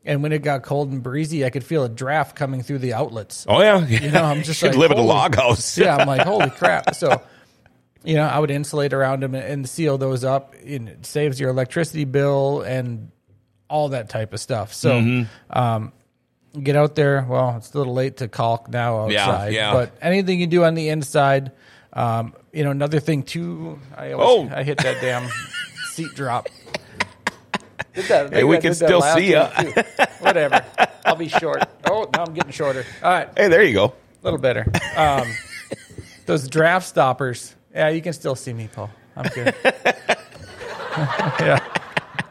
and 0.05 0.23
when 0.23 0.33
it 0.33 0.43
got 0.43 0.63
cold 0.63 0.91
and 0.91 1.03
breezy, 1.03 1.45
I 1.45 1.51
could 1.51 1.65
feel 1.65 1.85
a 1.85 1.89
draft 1.89 2.37
coming 2.37 2.63
through 2.63 2.79
the 2.79 2.95
outlets. 2.95 3.47
Oh 3.49 3.61
yeah. 3.61 3.87
You 3.87 4.11
know, 4.11 4.25
I'm 4.25 4.43
just 4.45 4.61
should 4.61 4.71
like, 4.71 4.79
live 4.79 4.91
in 4.93 4.99
a 4.99 5.03
log 5.03 5.35
house. 5.35 5.77
yeah, 5.79 5.97
I'm 5.97 6.07
like, 6.07 6.23
holy 6.27 6.51
crap. 6.51 6.95
So, 6.95 7.21
you 8.05 8.15
know, 8.15 8.27
I 8.27 8.39
would 8.39 8.51
insulate 8.51 8.93
around 8.93 9.23
them 9.23 9.35
and, 9.35 9.45
and 9.45 9.69
seal 9.69 9.99
those 9.99 10.25
up. 10.25 10.55
And 10.65 10.89
it 10.89 11.07
saves 11.07 11.39
your 11.39 11.51
electricity 11.51 12.05
bill 12.05 12.63
and 12.63 13.11
all 13.71 13.89
that 13.91 14.09
type 14.11 14.33
of 14.35 14.41
stuff. 14.41 14.75
So, 14.75 15.01
Mm-hmm. 15.01 15.59
um, 15.59 15.93
get 16.63 16.75
out 16.77 16.95
there. 16.97 17.25
Well, 17.29 17.55
it's 17.57 17.73
a 17.73 17.79
little 17.79 17.95
late 17.95 18.17
to 18.19 18.29
caulk 18.29 18.69
now 18.69 19.05
outside, 19.05 19.53
yeah. 19.53 19.69
yeah. 19.69 19.73
but 19.73 19.93
anything 20.03 20.41
you 20.41 20.47
do 20.49 20.65
on 20.65 20.75
the 20.75 20.89
inside, 20.89 21.53
um, 21.93 22.35
you 22.53 22.65
know, 22.65 22.71
another 22.73 22.99
thing 23.01 23.23
too. 23.23 23.79
I 23.97 24.13
always, 24.13 24.51
Oh. 24.53 24.57
I 24.57 24.63
hit 24.65 24.79
that 24.79 25.01
damn 25.01 25.31
seat 25.93 26.13
drop. 26.15 26.49
That, 28.09 28.33
Hey, 28.33 28.45
we 28.45 28.59
can 28.59 28.75
still 28.75 29.01
see 29.03 29.33
ya. 29.33 29.51
week, 29.63 29.75
too. 29.75 29.83
Whatever. 30.21 30.65
I'll 31.05 31.17
be 31.17 31.29
short. 31.29 31.63
Oh, 31.85 32.09
now 32.15 32.25
I'm 32.25 32.35
getting 32.35 32.53
shorter. 32.53 32.85
All 33.03 33.11
right. 33.11 33.29
Hey, 33.37 33.49
there 33.49 33.63
you 33.63 33.75
go. 33.75 33.85
A 33.87 33.93
little 34.23 34.39
better. 34.39 34.67
Um, 34.97 35.29
those 36.27 36.47
draft 36.49 36.87
stoppers. 36.87 37.55
Yeah, 37.75 37.89
you 37.89 38.03
can 38.03 38.13
still 38.13 38.35
see 38.37 38.53
me, 38.53 38.69
Paul. 38.73 38.91
I'm 39.17 39.29
good. 39.31 39.55
yeah, 40.97 41.59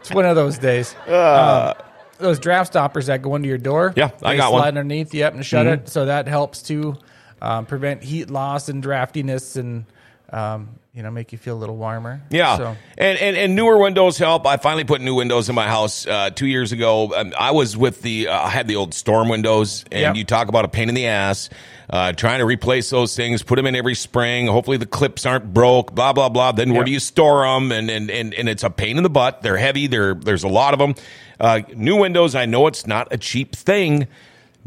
it's 0.10 0.16
one 0.16 0.26
of 0.26 0.36
those 0.36 0.58
days. 0.58 0.96
Um, 1.10 1.74
those 2.18 2.38
draft 2.38 2.74
stoppers 2.74 3.06
that 3.06 3.22
go 3.22 3.36
into 3.36 3.48
your 3.48 3.58
door. 3.58 3.90
Uh. 3.90 3.94
Yeah, 3.96 4.10
I 4.22 4.36
got 4.36 4.50
slide 4.50 4.52
one. 4.52 4.62
Mm-hmm. 4.62 4.68
underneath. 4.68 5.14
Yep, 5.14 5.34
and 5.36 5.46
shut 5.46 5.68
it. 5.68 5.88
So 5.88 6.06
that 6.06 6.28
helps 6.28 6.62
to 6.64 6.98
um, 7.42 7.66
prevent 7.66 8.04
heat 8.04 8.30
loss 8.30 8.68
and 8.68 8.84
draftiness, 8.84 9.56
and 9.56 9.86
um, 10.32 10.79
you 10.94 11.04
know, 11.04 11.12
make 11.12 11.32
you 11.32 11.38
feel 11.38 11.56
a 11.56 11.60
little 11.60 11.78
warmer. 11.78 12.22
Yeah, 12.32 12.58
So 12.58 12.76
and, 12.98 13.18
and 13.20 13.38
and 13.38 13.56
newer 13.56 13.78
windows 13.78 14.18
help. 14.18 14.46
I 14.48 14.58
finally 14.58 14.84
put 14.86 15.02
new 15.02 15.14
windows 15.16 15.48
in 15.48 15.56
my 15.56 15.68
house 15.68 16.08
uh, 16.08 16.32
two 16.32 16.48
years 16.48 16.72
ago. 16.72 17.14
Um, 17.16 17.34
I 17.40 17.52
was 17.52 17.78
with 17.78 18.02
the 18.02 18.28
uh, 18.28 18.42
I 18.42 18.50
had 18.50 18.68
the 18.68 18.76
old 18.76 18.94
storm 18.94 19.30
windows, 19.30 19.86
and 19.92 20.02
Yep. 20.02 20.16
you 20.16 20.24
talk 20.26 20.48
about 20.48 20.66
a 20.66 20.68
pain 20.68 20.90
in 20.90 20.96
the 20.96 21.06
ass. 21.08 21.50
Uh, 21.92 22.12
trying 22.14 22.38
to 22.40 22.46
replace 22.46 22.90
those 22.92 23.16
things, 23.16 23.42
put 23.42 23.56
them 23.56 23.66
in 23.66 23.76
every 23.76 23.96
spring. 23.96 24.46
Hopefully 24.46 24.78
the 24.78 24.86
clips 24.86 25.26
aren't 25.26 25.54
broke. 25.54 25.94
Blah 25.96 26.14
blah 26.14 26.30
blah. 26.30 26.52
Then 26.52 26.74
where 26.74 26.84
do 26.84 26.92
you 26.92 27.00
store 27.00 27.44
them? 27.46 27.72
And, 27.72 27.90
and 27.90 28.10
and 28.12 28.34
and 28.34 28.48
it's 28.50 28.64
a 28.64 28.70
pain 28.70 28.98
in 28.98 29.04
the 29.04 29.10
butt. 29.10 29.42
They're 29.42 29.58
heavy. 29.58 29.88
There 29.88 30.14
there's 30.14 30.44
a 30.44 30.48
lot 30.50 30.74
of 30.74 30.80
them. 30.80 30.96
Uh, 31.40 31.62
new 31.76 31.96
windows. 31.98 32.36
I 32.36 32.46
know 32.46 32.68
it's 32.68 32.86
not 32.86 33.08
a 33.12 33.18
cheap 33.18 33.56
thing, 33.56 34.08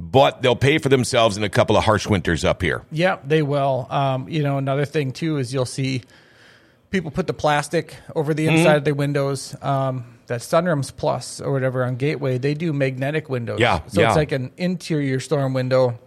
but 0.05 0.43
they'll 0.43 0.57
pay 0.57 0.79
for 0.79 0.89
themselves 0.89 1.37
in 1.37 1.45
a 1.45 1.49
couple 1.49 1.77
of 1.77 1.85
harsh 1.85 2.09
winters 2.09 2.45
up 2.45 2.61
here. 2.61 2.83
Yeah, 2.91 3.19
they 3.25 3.43
will. 3.43 3.87
Um, 3.89 4.29
you 4.29 4.43
know, 4.43 4.59
another 4.59 4.85
thing 4.85 5.13
too 5.13 5.37
is 5.39 5.55
you'll 5.55 5.65
see 5.65 6.03
people 6.91 7.13
put 7.13 7.29
the 7.29 7.33
plastic 7.35 7.97
over 8.17 8.35
the 8.35 8.47
Mm-hmm. 8.47 8.57
inside 8.57 8.77
of 8.77 8.85
their 8.85 8.95
windows. 8.95 9.55
Um, 9.63 10.05
that 10.27 10.41
Sunrooms 10.41 10.95
Plus 10.97 11.41
or 11.41 11.53
whatever 11.53 11.85
on 11.85 11.97
Gateway, 11.97 12.39
they 12.39 12.55
do 12.55 12.73
magnetic 12.73 13.29
windows. 13.29 13.61
Yeah, 13.61 13.81
so 13.87 14.01
yeah. 14.01 14.09
it's 14.09 14.17
like 14.17 14.33
an 14.33 14.51
interior 14.57 15.21
storm 15.21 15.53
window 15.53 15.99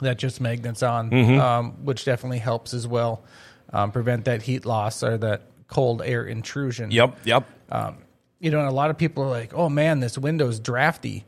that 0.00 0.18
just 0.18 0.40
magnets 0.40 0.82
on, 0.82 1.10
Mm-hmm. 1.10 1.40
um, 1.40 1.84
which 1.84 2.04
definitely 2.04 2.38
helps 2.38 2.74
as 2.74 2.86
well 2.86 3.22
um, 3.72 3.92
prevent 3.92 4.24
that 4.24 4.42
heat 4.42 4.64
loss 4.66 5.02
or 5.02 5.16
that 5.18 5.42
cold 5.68 6.02
air 6.02 6.24
intrusion. 6.24 6.90
Yep. 6.90 7.18
Yep. 7.24 7.46
you 8.40 8.50
know, 8.50 8.58
and 8.60 8.68
a 8.68 8.72
lot 8.72 8.90
of 8.90 8.98
people 8.98 9.22
are 9.24 9.30
like, 9.30 9.52
"Oh 9.54 9.68
man, 9.68 10.00
this 10.00 10.16
window's 10.18 10.58
drafty," 10.60 11.24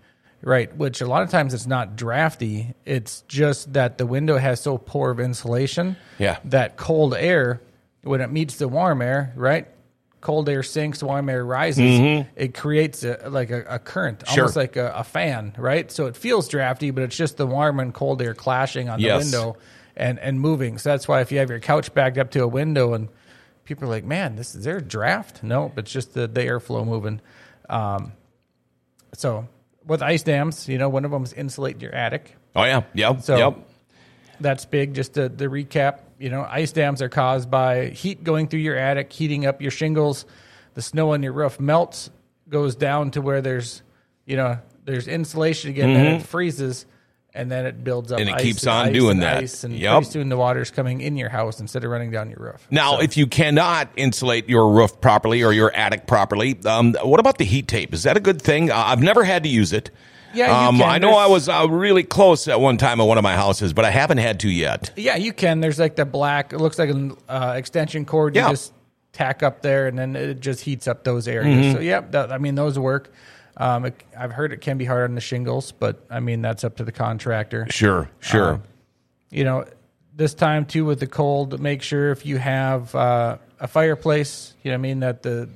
right? 0.46 0.74
Which 0.76 1.00
a 1.00 1.06
lot 1.06 1.22
of 1.24 1.30
times 1.30 1.52
it's 1.52 1.66
not 1.66 1.96
drafty. 1.96 2.72
It's 2.84 3.22
just 3.26 3.72
that 3.72 3.98
the 3.98 4.06
window 4.06 4.38
has 4.38 4.60
so 4.60 4.78
poor 4.78 5.10
of 5.10 5.18
insulation. 5.18 5.96
Yeah. 6.18 6.38
That 6.44 6.76
cold 6.76 7.14
air, 7.14 7.60
when 8.02 8.20
it 8.20 8.30
meets 8.30 8.56
the 8.56 8.68
warm 8.68 9.02
air, 9.02 9.32
right? 9.34 9.66
Cold 10.20 10.48
air 10.48 10.62
sinks, 10.62 11.02
warm 11.02 11.28
air 11.28 11.44
rises. 11.44 12.24
It 12.36 12.54
creates 12.54 13.02
a, 13.02 13.28
like 13.28 13.50
a, 13.50 13.62
a 13.68 13.78
current, 13.80 14.20
Mm-hmm. 14.20 14.34
Sure. 14.34 14.44
almost 14.44 14.56
like 14.56 14.76
a, 14.76 14.92
a 14.94 15.02
fan, 15.04 15.52
right? 15.58 15.90
So 15.90 16.06
it 16.06 16.16
feels 16.16 16.46
drafty, 16.48 16.92
but 16.92 17.02
it's 17.02 17.16
just 17.16 17.36
the 17.38 17.46
warm 17.46 17.80
and 17.80 17.92
cold 17.92 18.22
air 18.22 18.32
clashing 18.34 18.88
on 18.88 18.98
the 19.00 19.06
Yes. 19.06 19.24
window 19.24 19.56
and 19.96 20.18
and 20.20 20.38
moving. 20.40 20.78
So 20.78 20.90
that's 20.90 21.08
why 21.08 21.22
if 21.22 21.32
you 21.32 21.38
have 21.38 21.50
your 21.50 21.58
couch 21.60 21.92
backed 21.92 22.18
up 22.18 22.30
to 22.32 22.42
a 22.44 22.48
window 22.48 22.94
and 22.94 23.08
people 23.64 23.84
are 23.86 23.90
like, 23.90 24.04
"Man, 24.04 24.36
this 24.36 24.54
is 24.54 24.62
there 24.62 24.76
a 24.76 24.82
draft?" 24.82 25.42
No, 25.42 25.72
it's 25.76 25.90
just 25.90 26.14
the, 26.14 26.28
the 26.28 26.42
airflow 26.42 26.86
moving. 26.86 27.20
Um, 27.68 28.12
so 29.14 29.48
with 29.86 30.02
ice 30.02 30.22
dams, 30.22 30.68
you 30.68 30.78
know, 30.78 30.88
one 30.88 31.04
of 31.04 31.10
them 31.10 31.22
is 31.22 31.32
insulate 31.32 31.80
your 31.80 31.94
attic. 31.94 32.34
Oh 32.54 32.64
yeah. 32.64 32.82
Yep. 32.94 33.22
So 33.22 33.36
yep. 33.36 33.68
that's 34.40 34.64
big. 34.64 34.94
Just 34.94 35.14
to, 35.14 35.28
to 35.28 35.48
recap, 35.48 36.00
you 36.18 36.30
know, 36.30 36.46
ice 36.48 36.72
dams 36.72 37.02
are 37.02 37.08
caused 37.08 37.50
by 37.50 37.86
heat 37.88 38.24
going 38.24 38.48
through 38.48 38.60
your 38.60 38.76
attic, 38.76 39.12
heating 39.12 39.46
up 39.46 39.62
your 39.62 39.70
shingles. 39.70 40.24
The 40.74 40.82
snow 40.82 41.12
on 41.12 41.22
your 41.22 41.32
roof 41.32 41.58
melts, 41.60 42.10
goes 42.48 42.76
down 42.76 43.10
to 43.12 43.20
where 43.20 43.40
there's, 43.40 43.82
you 44.24 44.36
know, 44.36 44.58
there's 44.84 45.08
insulation 45.08 45.70
again, 45.70 45.88
Mm-hmm. 45.88 46.16
it 46.16 46.22
freezes, 46.22 46.86
and 47.36 47.50
then 47.50 47.66
it 47.66 47.84
builds 47.84 48.10
up. 48.10 48.18
And 48.18 48.28
it 48.28 48.38
keeps 48.38 48.66
on 48.66 48.86
ice 48.88 48.92
doing 48.94 49.10
and 49.12 49.22
that. 49.22 49.36
Ice, 49.38 49.62
and 49.64 49.74
Yep. 49.74 49.92
pretty 49.98 50.10
soon 50.10 50.28
the 50.28 50.36
water's 50.36 50.70
coming 50.70 51.00
in 51.00 51.16
your 51.16 51.28
house 51.28 51.60
instead 51.60 51.84
of 51.84 51.90
running 51.90 52.10
down 52.10 52.30
your 52.30 52.38
roof. 52.40 52.66
Now, 52.70 52.96
So- 52.96 53.02
if 53.02 53.16
you 53.16 53.26
cannot 53.26 53.88
insulate 53.96 54.48
your 54.48 54.72
roof 54.72 55.00
properly 55.00 55.42
or 55.44 55.52
your 55.52 55.72
attic 55.74 56.06
properly, 56.06 56.58
um, 56.64 56.94
what 57.02 57.20
about 57.20 57.38
the 57.38 57.44
heat 57.44 57.68
tape? 57.68 57.94
Is 57.94 58.02
that 58.04 58.16
a 58.16 58.20
good 58.20 58.40
thing? 58.42 58.70
Uh, 58.70 58.76
I've 58.86 59.02
never 59.02 59.22
had 59.24 59.42
to 59.44 59.48
use 59.48 59.72
it. 59.72 59.90
Yeah, 60.34 60.48
you 60.48 60.68
um, 60.68 60.78
can. 60.78 60.88
I 60.90 60.98
know 60.98 61.08
There's- 61.12 61.24
I 61.24 61.26
was 61.28 61.48
uh, 61.48 61.66
really 61.70 62.02
close 62.02 62.46
at 62.48 62.60
one 62.60 62.76
time 62.76 63.00
at 63.00 63.04
one 63.04 63.16
of 63.16 63.22
my 63.24 63.34
houses, 63.36 63.72
but 63.72 63.84
I 63.84 63.90
haven't 63.90 64.18
had 64.18 64.40
to 64.40 64.50
yet. 64.50 64.90
Yeah, 64.96 65.16
you 65.16 65.32
can. 65.32 65.60
There's 65.60 65.78
like 65.78 65.96
the 65.96 66.04
black. 66.04 66.52
It 66.52 66.58
looks 66.60 66.78
like 66.78 66.90
an 66.90 67.16
uh, 67.28 67.54
extension 67.56 68.04
cord. 68.04 68.34
You 68.36 68.42
Yeah. 68.42 68.50
just 68.50 68.72
tack 69.12 69.42
up 69.42 69.62
there, 69.62 69.86
and 69.86 69.98
then 69.98 70.14
it 70.14 70.40
just 70.40 70.60
heats 70.62 70.86
up 70.86 71.04
those 71.04 71.26
areas. 71.26 71.64
Mm-hmm. 71.64 71.74
So, 71.76 71.80
yep. 71.80 72.12
That, 72.12 72.32
I 72.32 72.36
mean, 72.38 72.54
those 72.54 72.78
work. 72.78 73.10
Um, 73.58 73.86
it, 73.86 74.02
I've 74.18 74.32
heard 74.32 74.52
it 74.52 74.60
can 74.60 74.76
be 74.78 74.84
hard 74.84 75.08
on 75.08 75.14
the 75.14 75.20
shingles, 75.20 75.72
but 75.72 76.04
I 76.10 76.20
mean 76.20 76.42
that's 76.42 76.64
up 76.64 76.76
to 76.76 76.84
the 76.84 76.92
contractor. 76.92 77.66
Sure, 77.70 78.10
sure. 78.20 78.54
Um, 78.54 78.62
you 79.30 79.44
know, 79.44 79.64
this 80.14 80.34
time 80.34 80.66
too 80.66 80.84
with 80.84 81.00
the 81.00 81.06
cold, 81.06 81.60
make 81.60 81.82
sure 81.82 82.10
if 82.10 82.26
you 82.26 82.38
have 82.38 82.94
uh, 82.94 83.38
a 83.60 83.66
fireplace, 83.68 84.54
you 84.62 84.70
know, 84.70 84.74
what 84.76 84.80
I 84.80 84.82
mean 84.82 85.00
that 85.00 85.22
the 85.22 85.48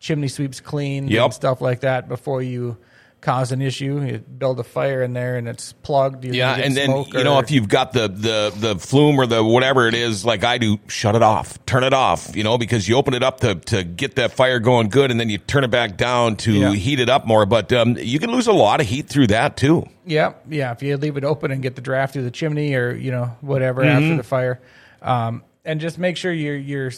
chimney 0.00 0.28
sweeps 0.28 0.60
clean 0.60 1.08
Yep. 1.08 1.24
and 1.24 1.34
stuff 1.34 1.60
like 1.60 1.80
that 1.80 2.08
before 2.08 2.42
you 2.42 2.76
cause 3.22 3.52
an 3.52 3.62
issue. 3.62 4.02
You 4.04 4.18
build 4.18 4.60
a 4.60 4.64
fire 4.64 5.02
in 5.02 5.14
there 5.14 5.36
and 5.38 5.48
it's 5.48 5.72
plugged. 5.72 6.24
Yeah, 6.26 6.54
and 6.54 6.76
then 6.76 6.88
smoke 6.88 7.14
you 7.14 7.24
know 7.24 7.38
if 7.38 7.50
you've 7.50 7.68
got 7.70 7.94
the 7.94 8.08
the 8.08 8.52
the 8.54 8.78
flume 8.78 9.18
or 9.18 9.26
the 9.26 9.42
whatever 9.42 9.88
it 9.88 9.94
is, 9.94 10.26
like 10.26 10.44
I 10.44 10.58
do, 10.58 10.78
shut 10.88 11.14
it 11.16 11.22
off, 11.22 11.64
turn 11.64 11.84
it 11.84 11.94
off. 11.94 12.36
You 12.36 12.44
know, 12.44 12.58
because 12.58 12.86
you 12.86 12.96
open 12.96 13.14
it 13.14 13.22
up 13.22 13.40
to 13.40 13.54
to 13.54 13.82
get 13.84 14.16
that 14.16 14.32
fire 14.32 14.58
going 14.60 14.90
good, 14.90 15.10
and 15.10 15.18
then 15.18 15.30
you 15.30 15.38
turn 15.38 15.64
it 15.64 15.70
back 15.70 15.96
down 15.96 16.36
to 16.36 16.52
Yeah. 16.52 16.72
heat 16.74 17.00
it 17.00 17.08
up 17.08 17.26
more. 17.26 17.46
But 17.46 17.72
um, 17.72 17.96
you 17.98 18.18
can 18.18 18.30
lose 18.30 18.46
a 18.48 18.52
lot 18.52 18.80
of 18.82 18.86
heat 18.86 19.08
through 19.08 19.28
that 19.28 19.56
too. 19.56 19.88
Yeah, 20.04 20.34
yeah. 20.50 20.72
If 20.72 20.82
you 20.82 20.96
leave 20.98 21.16
it 21.16 21.24
open 21.24 21.50
and 21.50 21.62
get 21.62 21.76
the 21.76 21.80
draft 21.80 22.12
through 22.12 22.24
the 22.24 22.30
chimney 22.30 22.74
or 22.74 22.92
you 22.92 23.10
know 23.12 23.36
whatever 23.40 23.82
Mm-hmm. 23.82 24.04
after 24.04 24.16
the 24.16 24.22
fire, 24.24 24.60
um, 25.00 25.42
and 25.64 25.80
just 25.80 25.96
make 25.98 26.16
sure 26.16 26.32
your 26.32 26.56
your 26.56 26.90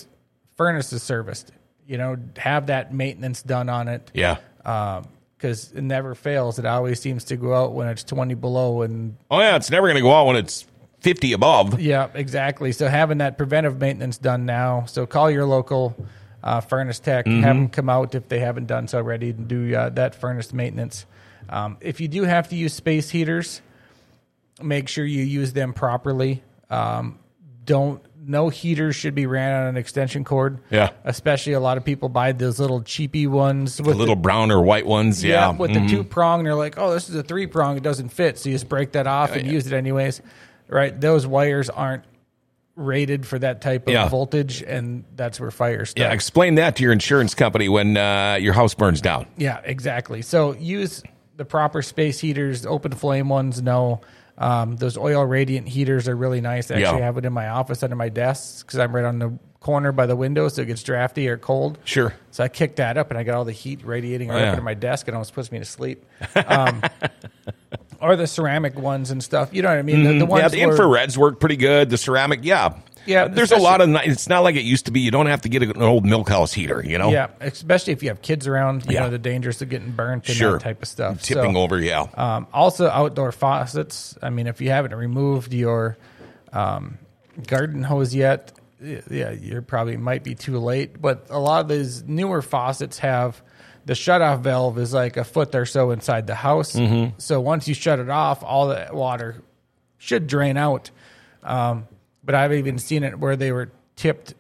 furnace 0.56 0.92
is 0.92 1.02
serviced. 1.02 1.52
You 1.86 1.98
know, 1.98 2.16
have 2.38 2.68
that 2.68 2.94
maintenance 2.94 3.42
done 3.42 3.68
on 3.68 3.88
it. 3.88 4.10
Yeah. 4.14 4.38
Because 5.44 5.72
it 5.72 5.82
never 5.82 6.14
fails. 6.14 6.58
It 6.58 6.64
always 6.64 6.98
seems 7.00 7.24
to 7.24 7.36
go 7.36 7.54
out 7.54 7.74
when 7.74 7.86
it's 7.88 8.02
twenty 8.02 8.32
below, 8.34 8.80
and 8.80 9.16
Oh 9.30 9.40
yeah, 9.40 9.56
it's 9.56 9.70
never 9.70 9.86
going 9.86 9.96
to 9.96 10.00
go 10.00 10.10
out 10.14 10.26
when 10.26 10.36
it's 10.36 10.64
fifty 11.00 11.34
above. 11.34 11.78
yeah, 11.78 12.08
exactly. 12.14 12.72
So 12.72 12.88
having 12.88 13.18
that 13.18 13.36
preventive 13.36 13.78
maintenance 13.78 14.16
done 14.16 14.46
now. 14.46 14.86
So 14.86 15.04
call 15.04 15.30
your 15.30 15.44
local 15.44 15.94
uh, 16.42 16.62
furnace 16.62 16.98
tech, 16.98 17.26
have 17.26 17.42
them 17.42 17.68
come 17.68 17.90
out 17.90 18.14
if 18.14 18.28
they 18.28 18.38
haven't 18.38 18.66
done 18.66 18.88
so 18.88 18.96
already, 18.98 19.30
and 19.30 19.46
do 19.46 19.74
uh, 19.74 19.90
that 19.90 20.14
furnace 20.14 20.54
maintenance. 20.54 21.04
Um, 21.50 21.76
if 21.82 22.00
you 22.00 22.08
do 22.08 22.22
have 22.22 22.48
to 22.48 22.56
use 22.56 22.72
space 22.72 23.10
heaters, 23.10 23.60
make 24.62 24.88
sure 24.88 25.04
you 25.04 25.22
use 25.24 25.52
them 25.52 25.74
properly. 25.74 26.42
Um, 26.70 27.18
don't 27.66 28.02
no 28.26 28.48
heaters 28.48 28.96
should 28.96 29.14
be 29.14 29.26
ran 29.26 29.52
on 29.62 29.66
an 29.68 29.76
extension 29.76 30.24
cord. 30.24 30.58
Yeah. 30.70 30.90
especially 31.04 31.52
a 31.52 31.60
lot 31.60 31.76
of 31.76 31.84
people 31.84 32.08
buy 32.08 32.32
those 32.32 32.58
little 32.58 32.82
cheapy 32.82 33.26
ones 33.26 33.76
The 33.76 33.82
with 33.82 33.96
little 33.96 34.16
brown 34.16 34.50
or 34.50 34.62
white 34.62 34.86
ones, 34.86 35.22
yeah. 35.22 35.50
with 35.52 35.74
the 35.74 35.86
two 35.86 36.04
prong, 36.04 36.44
they're 36.44 36.54
like, 36.54 36.78
oh, 36.78 36.92
this 36.92 37.08
is 37.08 37.14
a 37.14 37.22
three 37.22 37.46
prong. 37.46 37.76
It 37.76 37.82
doesn't 37.82 38.08
fit. 38.08 38.38
So 38.38 38.48
you 38.48 38.54
just 38.54 38.68
break 38.68 38.92
that 38.92 39.06
off 39.06 39.32
and 39.32 39.46
yeah. 39.46 39.52
use 39.52 39.66
it 39.66 39.72
anyways. 39.72 40.22
Right? 40.68 40.98
Those 40.98 41.26
wires 41.26 41.68
aren't 41.68 42.04
rated 42.76 43.26
for 43.26 43.38
that 43.38 43.60
type 43.60 43.86
of 43.86 43.92
Yeah. 43.92 44.08
voltage, 44.08 44.62
and 44.62 45.04
that's 45.14 45.38
where 45.38 45.50
fires 45.50 45.90
start. 45.90 46.08
yeah, 46.08 46.12
explain 46.12 46.56
that 46.56 46.74
to 46.76 46.82
your 46.82 46.92
insurance 46.92 47.34
company 47.34 47.68
when 47.68 47.96
uh, 47.96 48.36
your 48.40 48.52
house 48.52 48.74
burns 48.74 49.00
down. 49.00 49.26
Yeah, 49.36 49.60
exactly. 49.64 50.22
So 50.22 50.54
use 50.54 51.02
the 51.36 51.44
proper 51.44 51.82
space 51.82 52.18
heaters, 52.18 52.66
open 52.66 52.92
flame 52.92 53.28
ones. 53.28 53.62
No, 53.62 54.00
um, 54.38 54.76
those 54.76 54.96
oil 54.98 55.24
radiant 55.24 55.68
heaters 55.68 56.08
are 56.08 56.16
really 56.16 56.40
nice. 56.40 56.70
I 56.70 56.74
actually 56.76 56.98
Yeah. 56.98 57.04
have 57.06 57.18
it 57.18 57.24
in 57.24 57.32
my 57.32 57.48
office 57.48 57.82
under 57.82 57.96
my 57.96 58.08
desk 58.08 58.66
because 58.66 58.78
I'm 58.80 58.94
right 58.94 59.04
on 59.04 59.18
the 59.18 59.38
corner 59.60 59.92
by 59.92 60.06
the 60.06 60.16
window, 60.16 60.48
so 60.48 60.62
it 60.62 60.66
gets 60.66 60.82
drafty 60.82 61.26
or 61.28 61.38
cold. 61.38 61.78
Sure. 61.84 62.12
So 62.32 62.44
I 62.44 62.48
kicked 62.48 62.76
that 62.76 62.98
up, 62.98 63.10
and 63.10 63.18
I 63.18 63.22
got 63.22 63.36
all 63.36 63.44
the 63.44 63.52
heat 63.52 63.80
radiating 63.84 64.28
right 64.28 64.36
Oh, 64.36 64.38
yeah. 64.40 64.46
up 64.48 64.52
into 64.54 64.64
my 64.64 64.74
desk. 64.74 65.08
It 65.08 65.14
almost 65.14 65.32
puts 65.34 65.50
me 65.50 65.58
to 65.58 65.64
sleep. 65.64 66.04
Um, 66.34 66.82
or 68.00 68.16
the 68.16 68.26
ceramic 68.26 68.78
ones 68.78 69.10
and 69.10 69.22
stuff. 69.22 69.50
You 69.54 69.62
know 69.62 69.68
what 69.70 69.78
I 69.78 69.82
mean? 69.82 70.04
The, 70.04 70.18
the 70.18 70.26
ones 70.26 70.44
Mm-hmm. 70.52 70.56
yeah, 70.58 70.66
the 70.66 70.86
where- 70.88 71.06
infrareds 71.06 71.16
work 71.16 71.40
pretty 71.40 71.56
good. 71.56 71.88
The 71.90 71.96
ceramic, 71.96 72.40
yeah. 72.42 72.74
Yeah, 73.06 73.28
There's 73.28 73.52
a 73.52 73.56
lot 73.58 73.80
of, 73.80 73.88
it's 74.04 74.28
not 74.28 74.42
like 74.44 74.56
it 74.56 74.62
used 74.62 74.86
to 74.86 74.90
be. 74.92 75.00
You 75.00 75.10
don't 75.10 75.26
have 75.26 75.42
to 75.42 75.48
get 75.48 75.62
an 75.62 75.82
old 75.82 76.04
milk 76.06 76.28
house 76.28 76.52
heater, 76.52 76.82
you 76.84 76.96
know? 76.98 77.10
Yeah, 77.10 77.28
especially 77.40 77.92
if 77.92 78.02
you 78.02 78.08
have 78.08 78.22
kids 78.22 78.46
around. 78.46 78.86
You 78.86 78.94
Yeah. 78.94 79.00
know 79.00 79.10
the 79.10 79.18
dangers 79.18 79.60
of 79.62 79.68
getting 79.68 79.90
burnt 79.90 80.26
and 80.28 80.36
Sure. 80.36 80.52
that 80.52 80.62
type 80.62 80.82
of 80.82 80.88
stuff. 80.88 81.22
Tipping 81.22 81.54
So- 81.54 81.60
over, 81.60 81.78
yeah. 81.78 82.06
Um, 82.14 82.46
also, 82.52 82.88
outdoor 82.88 83.32
faucets. 83.32 84.16
I 84.22 84.30
mean, 84.30 84.46
if 84.46 84.60
you 84.60 84.70
haven't 84.70 84.94
removed 84.94 85.52
your 85.52 85.96
um, 86.52 86.98
garden 87.46 87.82
hose 87.82 88.14
yet, 88.14 88.52
yeah, 88.80 89.30
you 89.30 89.60
probably 89.62 89.96
might 89.96 90.22
be 90.22 90.34
too 90.34 90.58
late. 90.58 91.00
But 91.00 91.26
a 91.30 91.38
lot 91.38 91.60
of 91.62 91.68
these 91.68 92.04
newer 92.04 92.42
faucets 92.42 92.98
have 93.00 93.42
the 93.86 93.94
shutoff 93.94 94.40
valve 94.40 94.78
is 94.78 94.94
like 94.94 95.16
a 95.16 95.24
foot 95.24 95.54
or 95.54 95.66
so 95.66 95.90
inside 95.90 96.26
the 96.26 96.34
house. 96.34 96.72
Mm-hmm. 96.74 97.14
So 97.18 97.40
once 97.40 97.66
you 97.68 97.74
shut 97.74 97.98
it 97.98 98.08
off, 98.08 98.42
all 98.42 98.68
the 98.68 98.88
water 98.92 99.42
should 99.98 100.26
drain 100.26 100.56
out. 100.56 100.90
Um, 101.42 101.86
but 102.24 102.34
I've 102.34 102.52
even 102.52 102.78
seen 102.78 103.04
it 103.04 103.18
where 103.18 103.36
they 103.36 103.52
were 103.52 103.70
tipped 103.96 104.34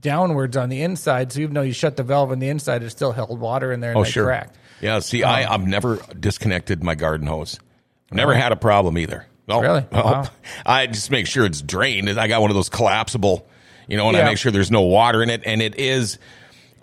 downwards 0.00 0.56
on 0.56 0.68
the 0.68 0.82
inside. 0.82 1.32
So 1.32 1.40
even 1.40 1.54
though 1.54 1.62
you 1.62 1.72
shut 1.72 1.96
the 1.96 2.02
valve 2.02 2.30
on 2.30 2.38
the 2.38 2.48
inside, 2.48 2.82
it 2.82 2.90
still 2.90 3.12
held 3.12 3.38
water 3.38 3.72
in 3.72 3.80
there 3.80 3.90
and 3.90 3.98
oh, 3.98 4.04
they 4.04 4.10
sure. 4.10 4.24
cracked. 4.24 4.56
Yeah, 4.80 5.00
see, 5.00 5.22
I, 5.22 5.44
um, 5.44 5.52
I've 5.62 5.68
never 5.68 5.98
disconnected 6.18 6.82
my 6.82 6.94
garden 6.94 7.26
hose. 7.26 7.58
Never 8.10 8.34
had 8.34 8.50
a 8.50 8.56
problem 8.56 8.98
either. 8.98 9.26
No, 9.46 9.60
Really? 9.60 9.84
no. 9.92 10.02
Wow. 10.02 10.24
I 10.66 10.86
just 10.86 11.10
make 11.10 11.26
sure 11.26 11.44
it's 11.44 11.60
drained. 11.60 12.08
I 12.08 12.28
got 12.28 12.40
one 12.40 12.50
of 12.50 12.54
those 12.54 12.68
collapsible, 12.68 13.46
you 13.88 13.96
know, 13.96 14.08
and 14.08 14.16
I 14.16 14.24
make 14.24 14.38
sure 14.38 14.50
there's 14.52 14.70
no 14.70 14.82
water 14.82 15.22
in 15.22 15.30
it. 15.30 15.42
And 15.44 15.60
it 15.60 15.76
is, 15.78 16.18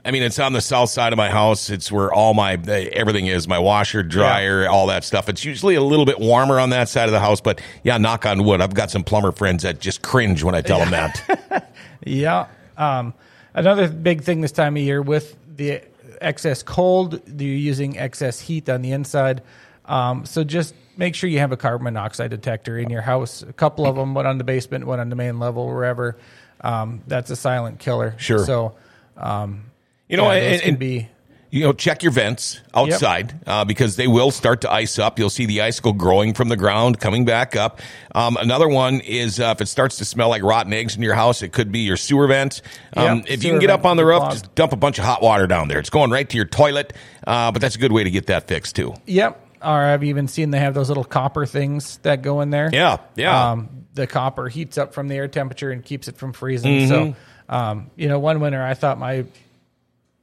I 0.07 0.11
mean, 0.11 0.23
it's 0.23 0.39
on 0.39 0.53
the 0.53 0.61
south 0.61 0.89
side 0.89 1.11
of 1.11 1.17
my 1.17 1.29
house. 1.29 1.69
It's 1.69 1.91
where 1.91 2.13
all 2.13 2.33
my 2.33 2.53
everything 2.53 3.27
is 3.27 3.45
my 3.45 3.59
washer, 3.59 4.03
dryer, 4.03 4.65
all 4.69 4.87
that 4.87 5.03
stuff. 5.03 5.27
It's 5.27 5.43
usually 5.43 5.75
a 5.75 5.81
little 5.81 6.05
bit 6.05 6.17
warmer 6.17 6.61
on 6.61 6.69
that 6.69 6.87
side 6.87 7.09
of 7.09 7.11
the 7.11 7.19
house, 7.19 7.41
but 7.41 7.59
yeah, 7.83 7.97
knock 7.97 8.25
on 8.25 8.45
wood. 8.45 8.61
I've 8.61 8.73
got 8.73 8.89
some 8.89 9.03
plumber 9.03 9.33
friends 9.33 9.63
that 9.63 9.81
just 9.81 10.01
cringe 10.01 10.43
when 10.43 10.55
I 10.55 10.61
tell 10.61 10.79
them 10.79 10.91
that. 10.91 11.69
Yeah. 12.05 12.47
Um, 12.77 13.13
another 13.53 13.89
big 13.89 14.21
thing 14.21 14.39
this 14.39 14.53
time 14.53 14.77
of 14.77 14.83
year 14.83 15.01
with 15.01 15.35
the 15.57 15.81
excess 16.21 16.63
cold, 16.63 17.21
you're 17.27 17.53
using 17.53 17.97
excess 17.97 18.39
heat 18.39 18.69
on 18.69 18.81
the 18.81 18.93
inside. 18.93 19.41
Um, 19.83 20.25
so 20.25 20.45
just 20.45 20.73
make 20.95 21.15
sure 21.15 21.29
you 21.29 21.39
have 21.39 21.51
a 21.51 21.57
carbon 21.57 21.83
monoxide 21.83 22.29
detector 22.29 22.77
in 22.77 22.89
your 22.89 23.01
house. 23.01 23.41
A 23.41 23.51
couple 23.51 23.85
of 23.85 23.97
them, 23.97 24.13
one 24.13 24.25
on 24.25 24.37
the 24.37 24.45
basement, 24.45 24.85
one 24.85 25.01
on 25.01 25.09
the 25.09 25.17
main 25.17 25.37
level, 25.39 25.67
wherever. 25.67 26.17
Um, 26.61 27.01
that's 27.07 27.29
a 27.29 27.35
silent 27.35 27.79
killer. 27.79 28.15
Sure. 28.17 28.45
So, 28.45 28.75
um, 29.17 29.63
You 30.09 30.17
know, 30.17 30.31
yeah, 30.31 30.37
and- 30.39 30.61
can 30.61 30.69
and- 30.71 30.79
be. 30.79 31.09
you 31.49 31.63
know, 31.63 31.71
check 31.73 32.03
your 32.03 32.11
vents 32.11 32.59
outside 32.73 33.33
uh, 33.47 33.63
because 33.63 33.95
they 33.95 34.07
will 34.07 34.31
start 34.31 34.61
to 34.61 34.71
ice 34.71 34.99
up. 34.99 35.17
You'll 35.17 35.29
see 35.29 35.45
the 35.45 35.61
icicle 35.61 35.93
growing 35.93 36.33
from 36.33 36.49
the 36.49 36.57
ground, 36.57 36.99
coming 36.99 37.23
back 37.23 37.55
up. 37.55 37.79
Um, 38.13 38.35
another 38.37 38.67
one 38.67 38.99
is 38.99 39.39
uh, 39.39 39.53
if 39.55 39.61
it 39.61 39.67
starts 39.67 39.97
to 39.97 40.05
smell 40.05 40.27
like 40.29 40.43
rotten 40.43 40.73
eggs 40.73 40.95
in 40.97 41.01
your 41.01 41.15
house, 41.15 41.41
it 41.41 41.53
could 41.53 41.71
be 41.71 41.79
your 41.79 41.95
sewer 41.97 42.27
vents. 42.27 42.61
Um, 42.95 43.19
Yep, 43.19 43.25
if 43.29 43.43
you 43.45 43.51
can 43.51 43.59
get 43.59 43.69
up 43.69 43.85
on 43.85 43.95
the 43.97 44.05
roof, 44.05 44.19
clogged. 44.19 44.33
just 44.33 44.55
dump 44.55 44.73
a 44.73 44.75
bunch 44.75 44.99
of 44.99 45.05
hot 45.05 45.21
water 45.21 45.47
down 45.47 45.67
there. 45.69 45.79
It's 45.79 45.89
going 45.89 46.11
right 46.11 46.29
to 46.29 46.35
your 46.35 46.45
toilet, 46.45 46.91
uh, 47.25 47.51
but 47.53 47.61
that's 47.61 47.75
a 47.75 47.79
good 47.79 47.91
way 47.93 48.03
to 48.03 48.11
get 48.11 48.25
that 48.27 48.47
fixed 48.47 48.75
too. 48.75 48.93
Yep. 49.05 49.45
Or 49.61 49.69
I've 49.71 50.03
even 50.03 50.27
seen 50.27 50.51
they 50.51 50.59
have 50.59 50.73
those 50.73 50.89
little 50.89 51.05
copper 51.05 51.45
things 51.45 51.97
that 52.03 52.21
go 52.21 52.41
in 52.41 52.49
there. 52.51 52.69
Yeah, 52.71 52.97
yeah. 53.15 53.51
Um, 53.51 53.69
the 53.93 54.05
copper 54.05 54.49
heats 54.49 54.77
up 54.77 54.93
from 54.93 55.07
the 55.07 55.15
air 55.15 55.27
temperature 55.27 55.71
and 55.71 55.83
keeps 55.83 56.07
it 56.07 56.17
from 56.17 56.33
freezing. 56.33 56.81
Mm-hmm. 56.81 56.89
So, 56.89 57.15
um, 57.49 57.89
you 57.95 58.07
know, 58.09 58.19
one 58.19 58.39
winter 58.41 58.61
I 58.61 58.75
thought 58.75 58.99
my 58.99 59.25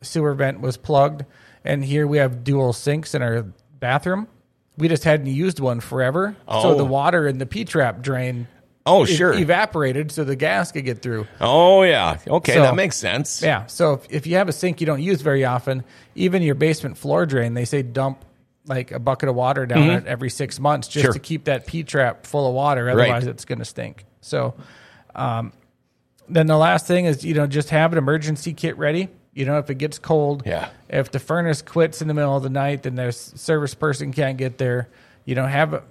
sewer 0.05 0.35
vent 0.35 0.61
was 0.61 0.77
plugged, 0.77 1.25
and 1.65 1.85
here 1.85 2.07
we 2.07 2.19
have 2.19 2.45
dual 2.45 2.73
sinks 2.73 3.15
in 3.15 3.23
our 3.23 3.45
bathroom. 3.81 4.29
We 4.77 4.89
just 4.89 5.05
hadn't 5.05 5.27
used 5.27 5.61
one 5.61 5.81
forever, 5.81 6.37
so 6.49 6.53
Oh. 6.71 6.75
the 6.77 6.85
water 6.85 7.27
in 7.29 7.39
the 7.39 7.47
P 7.47 7.65
trap 7.65 8.03
drain 8.03 8.49
Oh, 8.87 9.05
sure. 9.07 9.33
evaporated, 9.33 10.11
so 10.13 10.25
the 10.25 10.37
gas 10.37 10.73
could 10.73 10.85
get 10.85 11.01
through. 11.01 11.27
oh, 11.41 11.83
yeah. 11.85 12.19
Okay, 12.27 12.55
So- 12.55 12.63
that 12.63 12.75
makes 12.75 12.97
sense. 12.97 13.41
Yeah. 13.43 13.67
So 13.67 13.95
if, 13.95 14.07
if 14.11 14.27
you 14.27 14.37
have 14.37 14.49
a 14.49 14.53
sink 14.53 14.81
you 14.81 14.87
don't 14.87 15.01
use 15.03 15.23
very 15.23 15.45
often, 15.45 15.85
even 16.15 16.43
your 16.43 16.55
basement 16.55 16.99
floor 16.99 17.25
drain, 17.25 17.55
they 17.55 17.65
say 17.65 17.83
dump 17.83 18.25
like 18.67 18.93
a 18.93 18.99
bucket 18.99 19.29
of 19.29 19.35
water 19.35 19.65
down 19.67 19.91
it 19.91 20.07
every 20.07 20.31
six 20.31 20.59
months 20.59 20.89
just 20.89 21.03
Mm-hmm. 21.03 21.07
Sure. 21.07 21.13
to 21.13 21.19
keep 21.21 21.45
that 21.45 21.67
P 21.67 21.83
trap 21.83 22.27
full 22.27 22.49
of 22.49 22.55
water. 22.55 22.89
Otherwise, 22.91 23.27
it's 23.27 23.45
going 23.45 23.59
to 23.59 23.65
stink. 23.65 24.05
So, 24.23 24.55
um, 25.15 25.53
then 26.29 26.47
the 26.47 26.57
last 26.57 26.87
thing 26.87 27.05
is 27.05 27.23
you 27.25 27.35
know 27.35 27.47
just 27.47 27.69
have 27.71 27.93
an 27.93 27.99
emergency 27.99 28.55
kit 28.55 28.77
ready. 28.79 29.09
You 29.35 29.45
know 29.45 29.59
if 29.59 29.69
it 29.71 29.75
gets 29.77 29.99
cold, 29.99 30.43
Yeah. 30.47 30.69
If 30.89 31.11
the 31.11 31.19
furnace 31.19 31.61
quits 31.61 32.01
in 32.01 32.09
the 32.09 32.15
middle 32.15 32.37
of 32.37 32.43
the 32.43 32.51
night, 32.51 32.85
then 32.85 32.95
their 32.95 33.11
service 33.13 33.75
person 33.75 34.13
can't 34.13 34.39
get 34.39 34.59
there. 34.59 34.89
You 35.25 35.35
know 35.35 35.47
have 35.47 35.83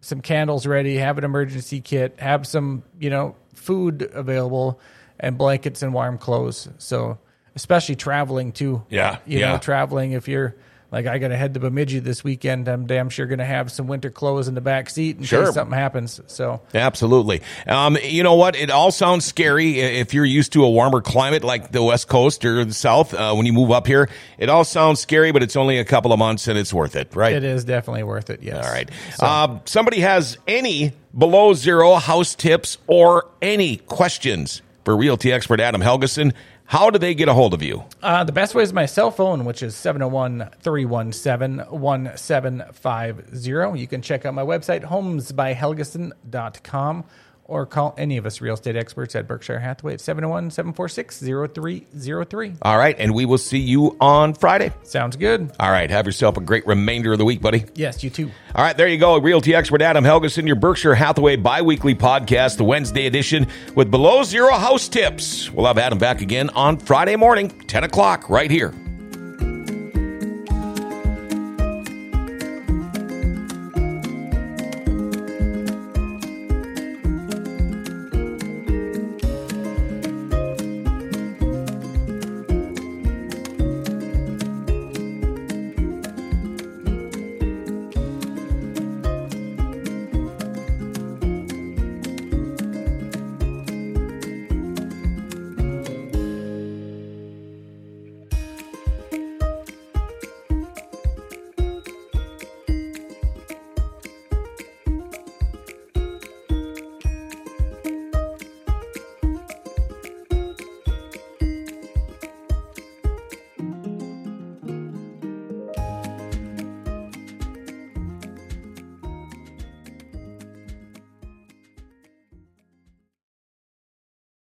some 0.00 0.20
candles 0.20 0.66
ready, 0.66 0.96
have 0.96 1.16
an 1.18 1.24
emergency 1.24 1.80
kit, 1.80 2.16
have 2.18 2.46
some, 2.46 2.82
you 2.98 3.08
know, 3.10 3.36
food 3.54 4.02
available 4.12 4.78
and 5.18 5.38
blankets 5.38 5.82
and 5.82 5.94
warm 5.94 6.18
clothes. 6.18 6.68
So, 6.76 7.18
especially 7.54 7.96
traveling 7.96 8.52
too. 8.52 8.84
Yeah, 8.90 9.18
You 9.24 9.38
yeah. 9.38 9.52
know, 9.52 9.58
traveling 9.58 10.12
if 10.12 10.28
you're 10.28 10.56
like 10.94 11.06
I 11.06 11.18
got 11.18 11.28
to 11.28 11.36
head 11.36 11.54
to 11.54 11.60
Bemidji 11.60 11.98
this 11.98 12.22
weekend. 12.22 12.68
I'm 12.68 12.86
damn 12.86 13.08
sure 13.10 13.26
going 13.26 13.40
to 13.40 13.44
have 13.44 13.70
some 13.72 13.86
winter 13.88 14.10
clothes 14.10 14.48
in 14.48 14.54
the 14.54 14.60
back 14.60 14.88
seat 14.88 15.18
in 15.18 15.24
Sure. 15.24 15.44
case 15.46 15.54
something 15.54 15.76
happens. 15.76 16.20
So 16.28 16.60
Absolutely. 16.72 17.42
Um, 17.66 17.98
you 18.02 18.22
know 18.22 18.34
what? 18.36 18.54
It 18.56 18.70
all 18.70 18.90
sounds 18.92 19.24
scary 19.24 19.80
if 19.80 20.14
you're 20.14 20.24
used 20.24 20.52
to 20.52 20.64
a 20.64 20.70
warmer 20.70 21.00
climate 21.00 21.42
like 21.42 21.72
the 21.72 21.82
West 21.82 22.08
Coast 22.08 22.44
or 22.44 22.64
the 22.64 22.72
South. 22.72 23.12
Uh, 23.12 23.34
when 23.34 23.44
you 23.44 23.52
move 23.52 23.70
up 23.72 23.86
here, 23.86 24.08
it 24.38 24.48
all 24.48 24.64
sounds 24.64 25.00
scary, 25.00 25.32
but 25.32 25.42
it's 25.42 25.56
only 25.56 25.78
a 25.78 25.84
couple 25.84 26.12
of 26.12 26.18
months 26.18 26.46
and 26.48 26.56
it's 26.56 26.72
worth 26.72 26.94
it, 26.96 27.14
right? 27.16 27.34
it 27.34 27.44
is 27.44 27.64
definitely 27.64 28.04
worth 28.04 28.30
it. 28.30 28.42
Yes. 28.42 28.64
All 28.64 28.72
right. 28.72 28.90
Uh, 29.20 29.58
somebody 29.64 30.00
has 30.00 30.38
any 30.46 30.92
below 31.16 31.54
zero 31.54 31.96
house 31.96 32.34
tips 32.34 32.78
or 32.86 33.28
any 33.42 33.78
questions 33.78 34.62
for 34.84 34.96
Realty 34.96 35.32
expert 35.32 35.60
Adam 35.60 35.80
Helgeson? 35.80 36.32
How 36.66 36.90
do 36.90 36.98
they 36.98 37.14
get 37.14 37.28
a 37.28 37.34
hold 37.34 37.54
of 37.54 37.62
you? 37.62 37.84
Uh, 38.02 38.24
the 38.24 38.32
best 38.32 38.54
way 38.54 38.62
is 38.62 38.72
my 38.72 38.86
cell 38.86 39.10
phone, 39.10 39.44
which 39.44 39.62
is 39.62 39.76
701 39.76 40.48
317 40.62 41.58
1750. 41.70 43.78
You 43.78 43.86
can 43.86 44.00
check 44.02 44.24
out 44.24 44.32
my 44.34 44.42
website, 44.42 44.82
homesbyhelgeson.com, 44.84 47.04
or 47.44 47.66
call 47.66 47.94
any 47.98 48.16
of 48.16 48.26
us 48.26 48.40
real 48.40 48.54
estate 48.54 48.76
experts 48.76 49.14
at 49.14 49.28
Berkshire 49.28 49.58
Hathaway 49.58 49.94
at 49.94 50.00
701 50.00 50.50
746 50.50 51.20
0303. 51.20 52.54
All 52.62 52.78
right. 52.78 52.96
And 52.98 53.14
we 53.14 53.24
will 53.24 53.38
see 53.38 53.58
you 53.58 53.96
on 54.00 54.34
Friday. 54.34 54.72
Sounds 54.82 55.16
good. 55.16 55.52
All 55.60 55.70
right. 55.70 55.90
Have 55.90 56.06
yourself 56.06 56.36
a 56.36 56.40
great 56.40 56.66
remainder 56.66 57.12
of 57.12 57.18
the 57.18 57.24
week, 57.24 57.40
buddy. 57.40 57.64
Yes, 57.74 58.02
you 58.02 58.10
too. 58.10 58.30
All 58.54 58.62
right, 58.64 58.76
there 58.76 58.88
you 58.88 58.98
go. 58.98 59.18
Realty 59.18 59.54
expert 59.54 59.82
Adam 59.82 60.04
Helgeson, 60.04 60.46
your 60.46 60.56
Berkshire 60.56 60.94
Hathaway 60.94 61.36
biweekly 61.36 61.94
podcast, 61.94 62.56
the 62.56 62.64
Wednesday 62.64 63.06
edition 63.06 63.48
with 63.74 63.90
below 63.90 64.22
zero 64.22 64.52
house 64.54 64.88
tips. 64.88 65.50
We'll 65.50 65.66
have 65.66 65.78
Adam 65.78 65.98
back 65.98 66.20
again 66.20 66.50
on 66.50 66.78
Friday 66.78 67.16
morning, 67.16 67.48
10 67.48 67.84
o'clock, 67.84 68.30
right 68.30 68.50
here 68.50 68.72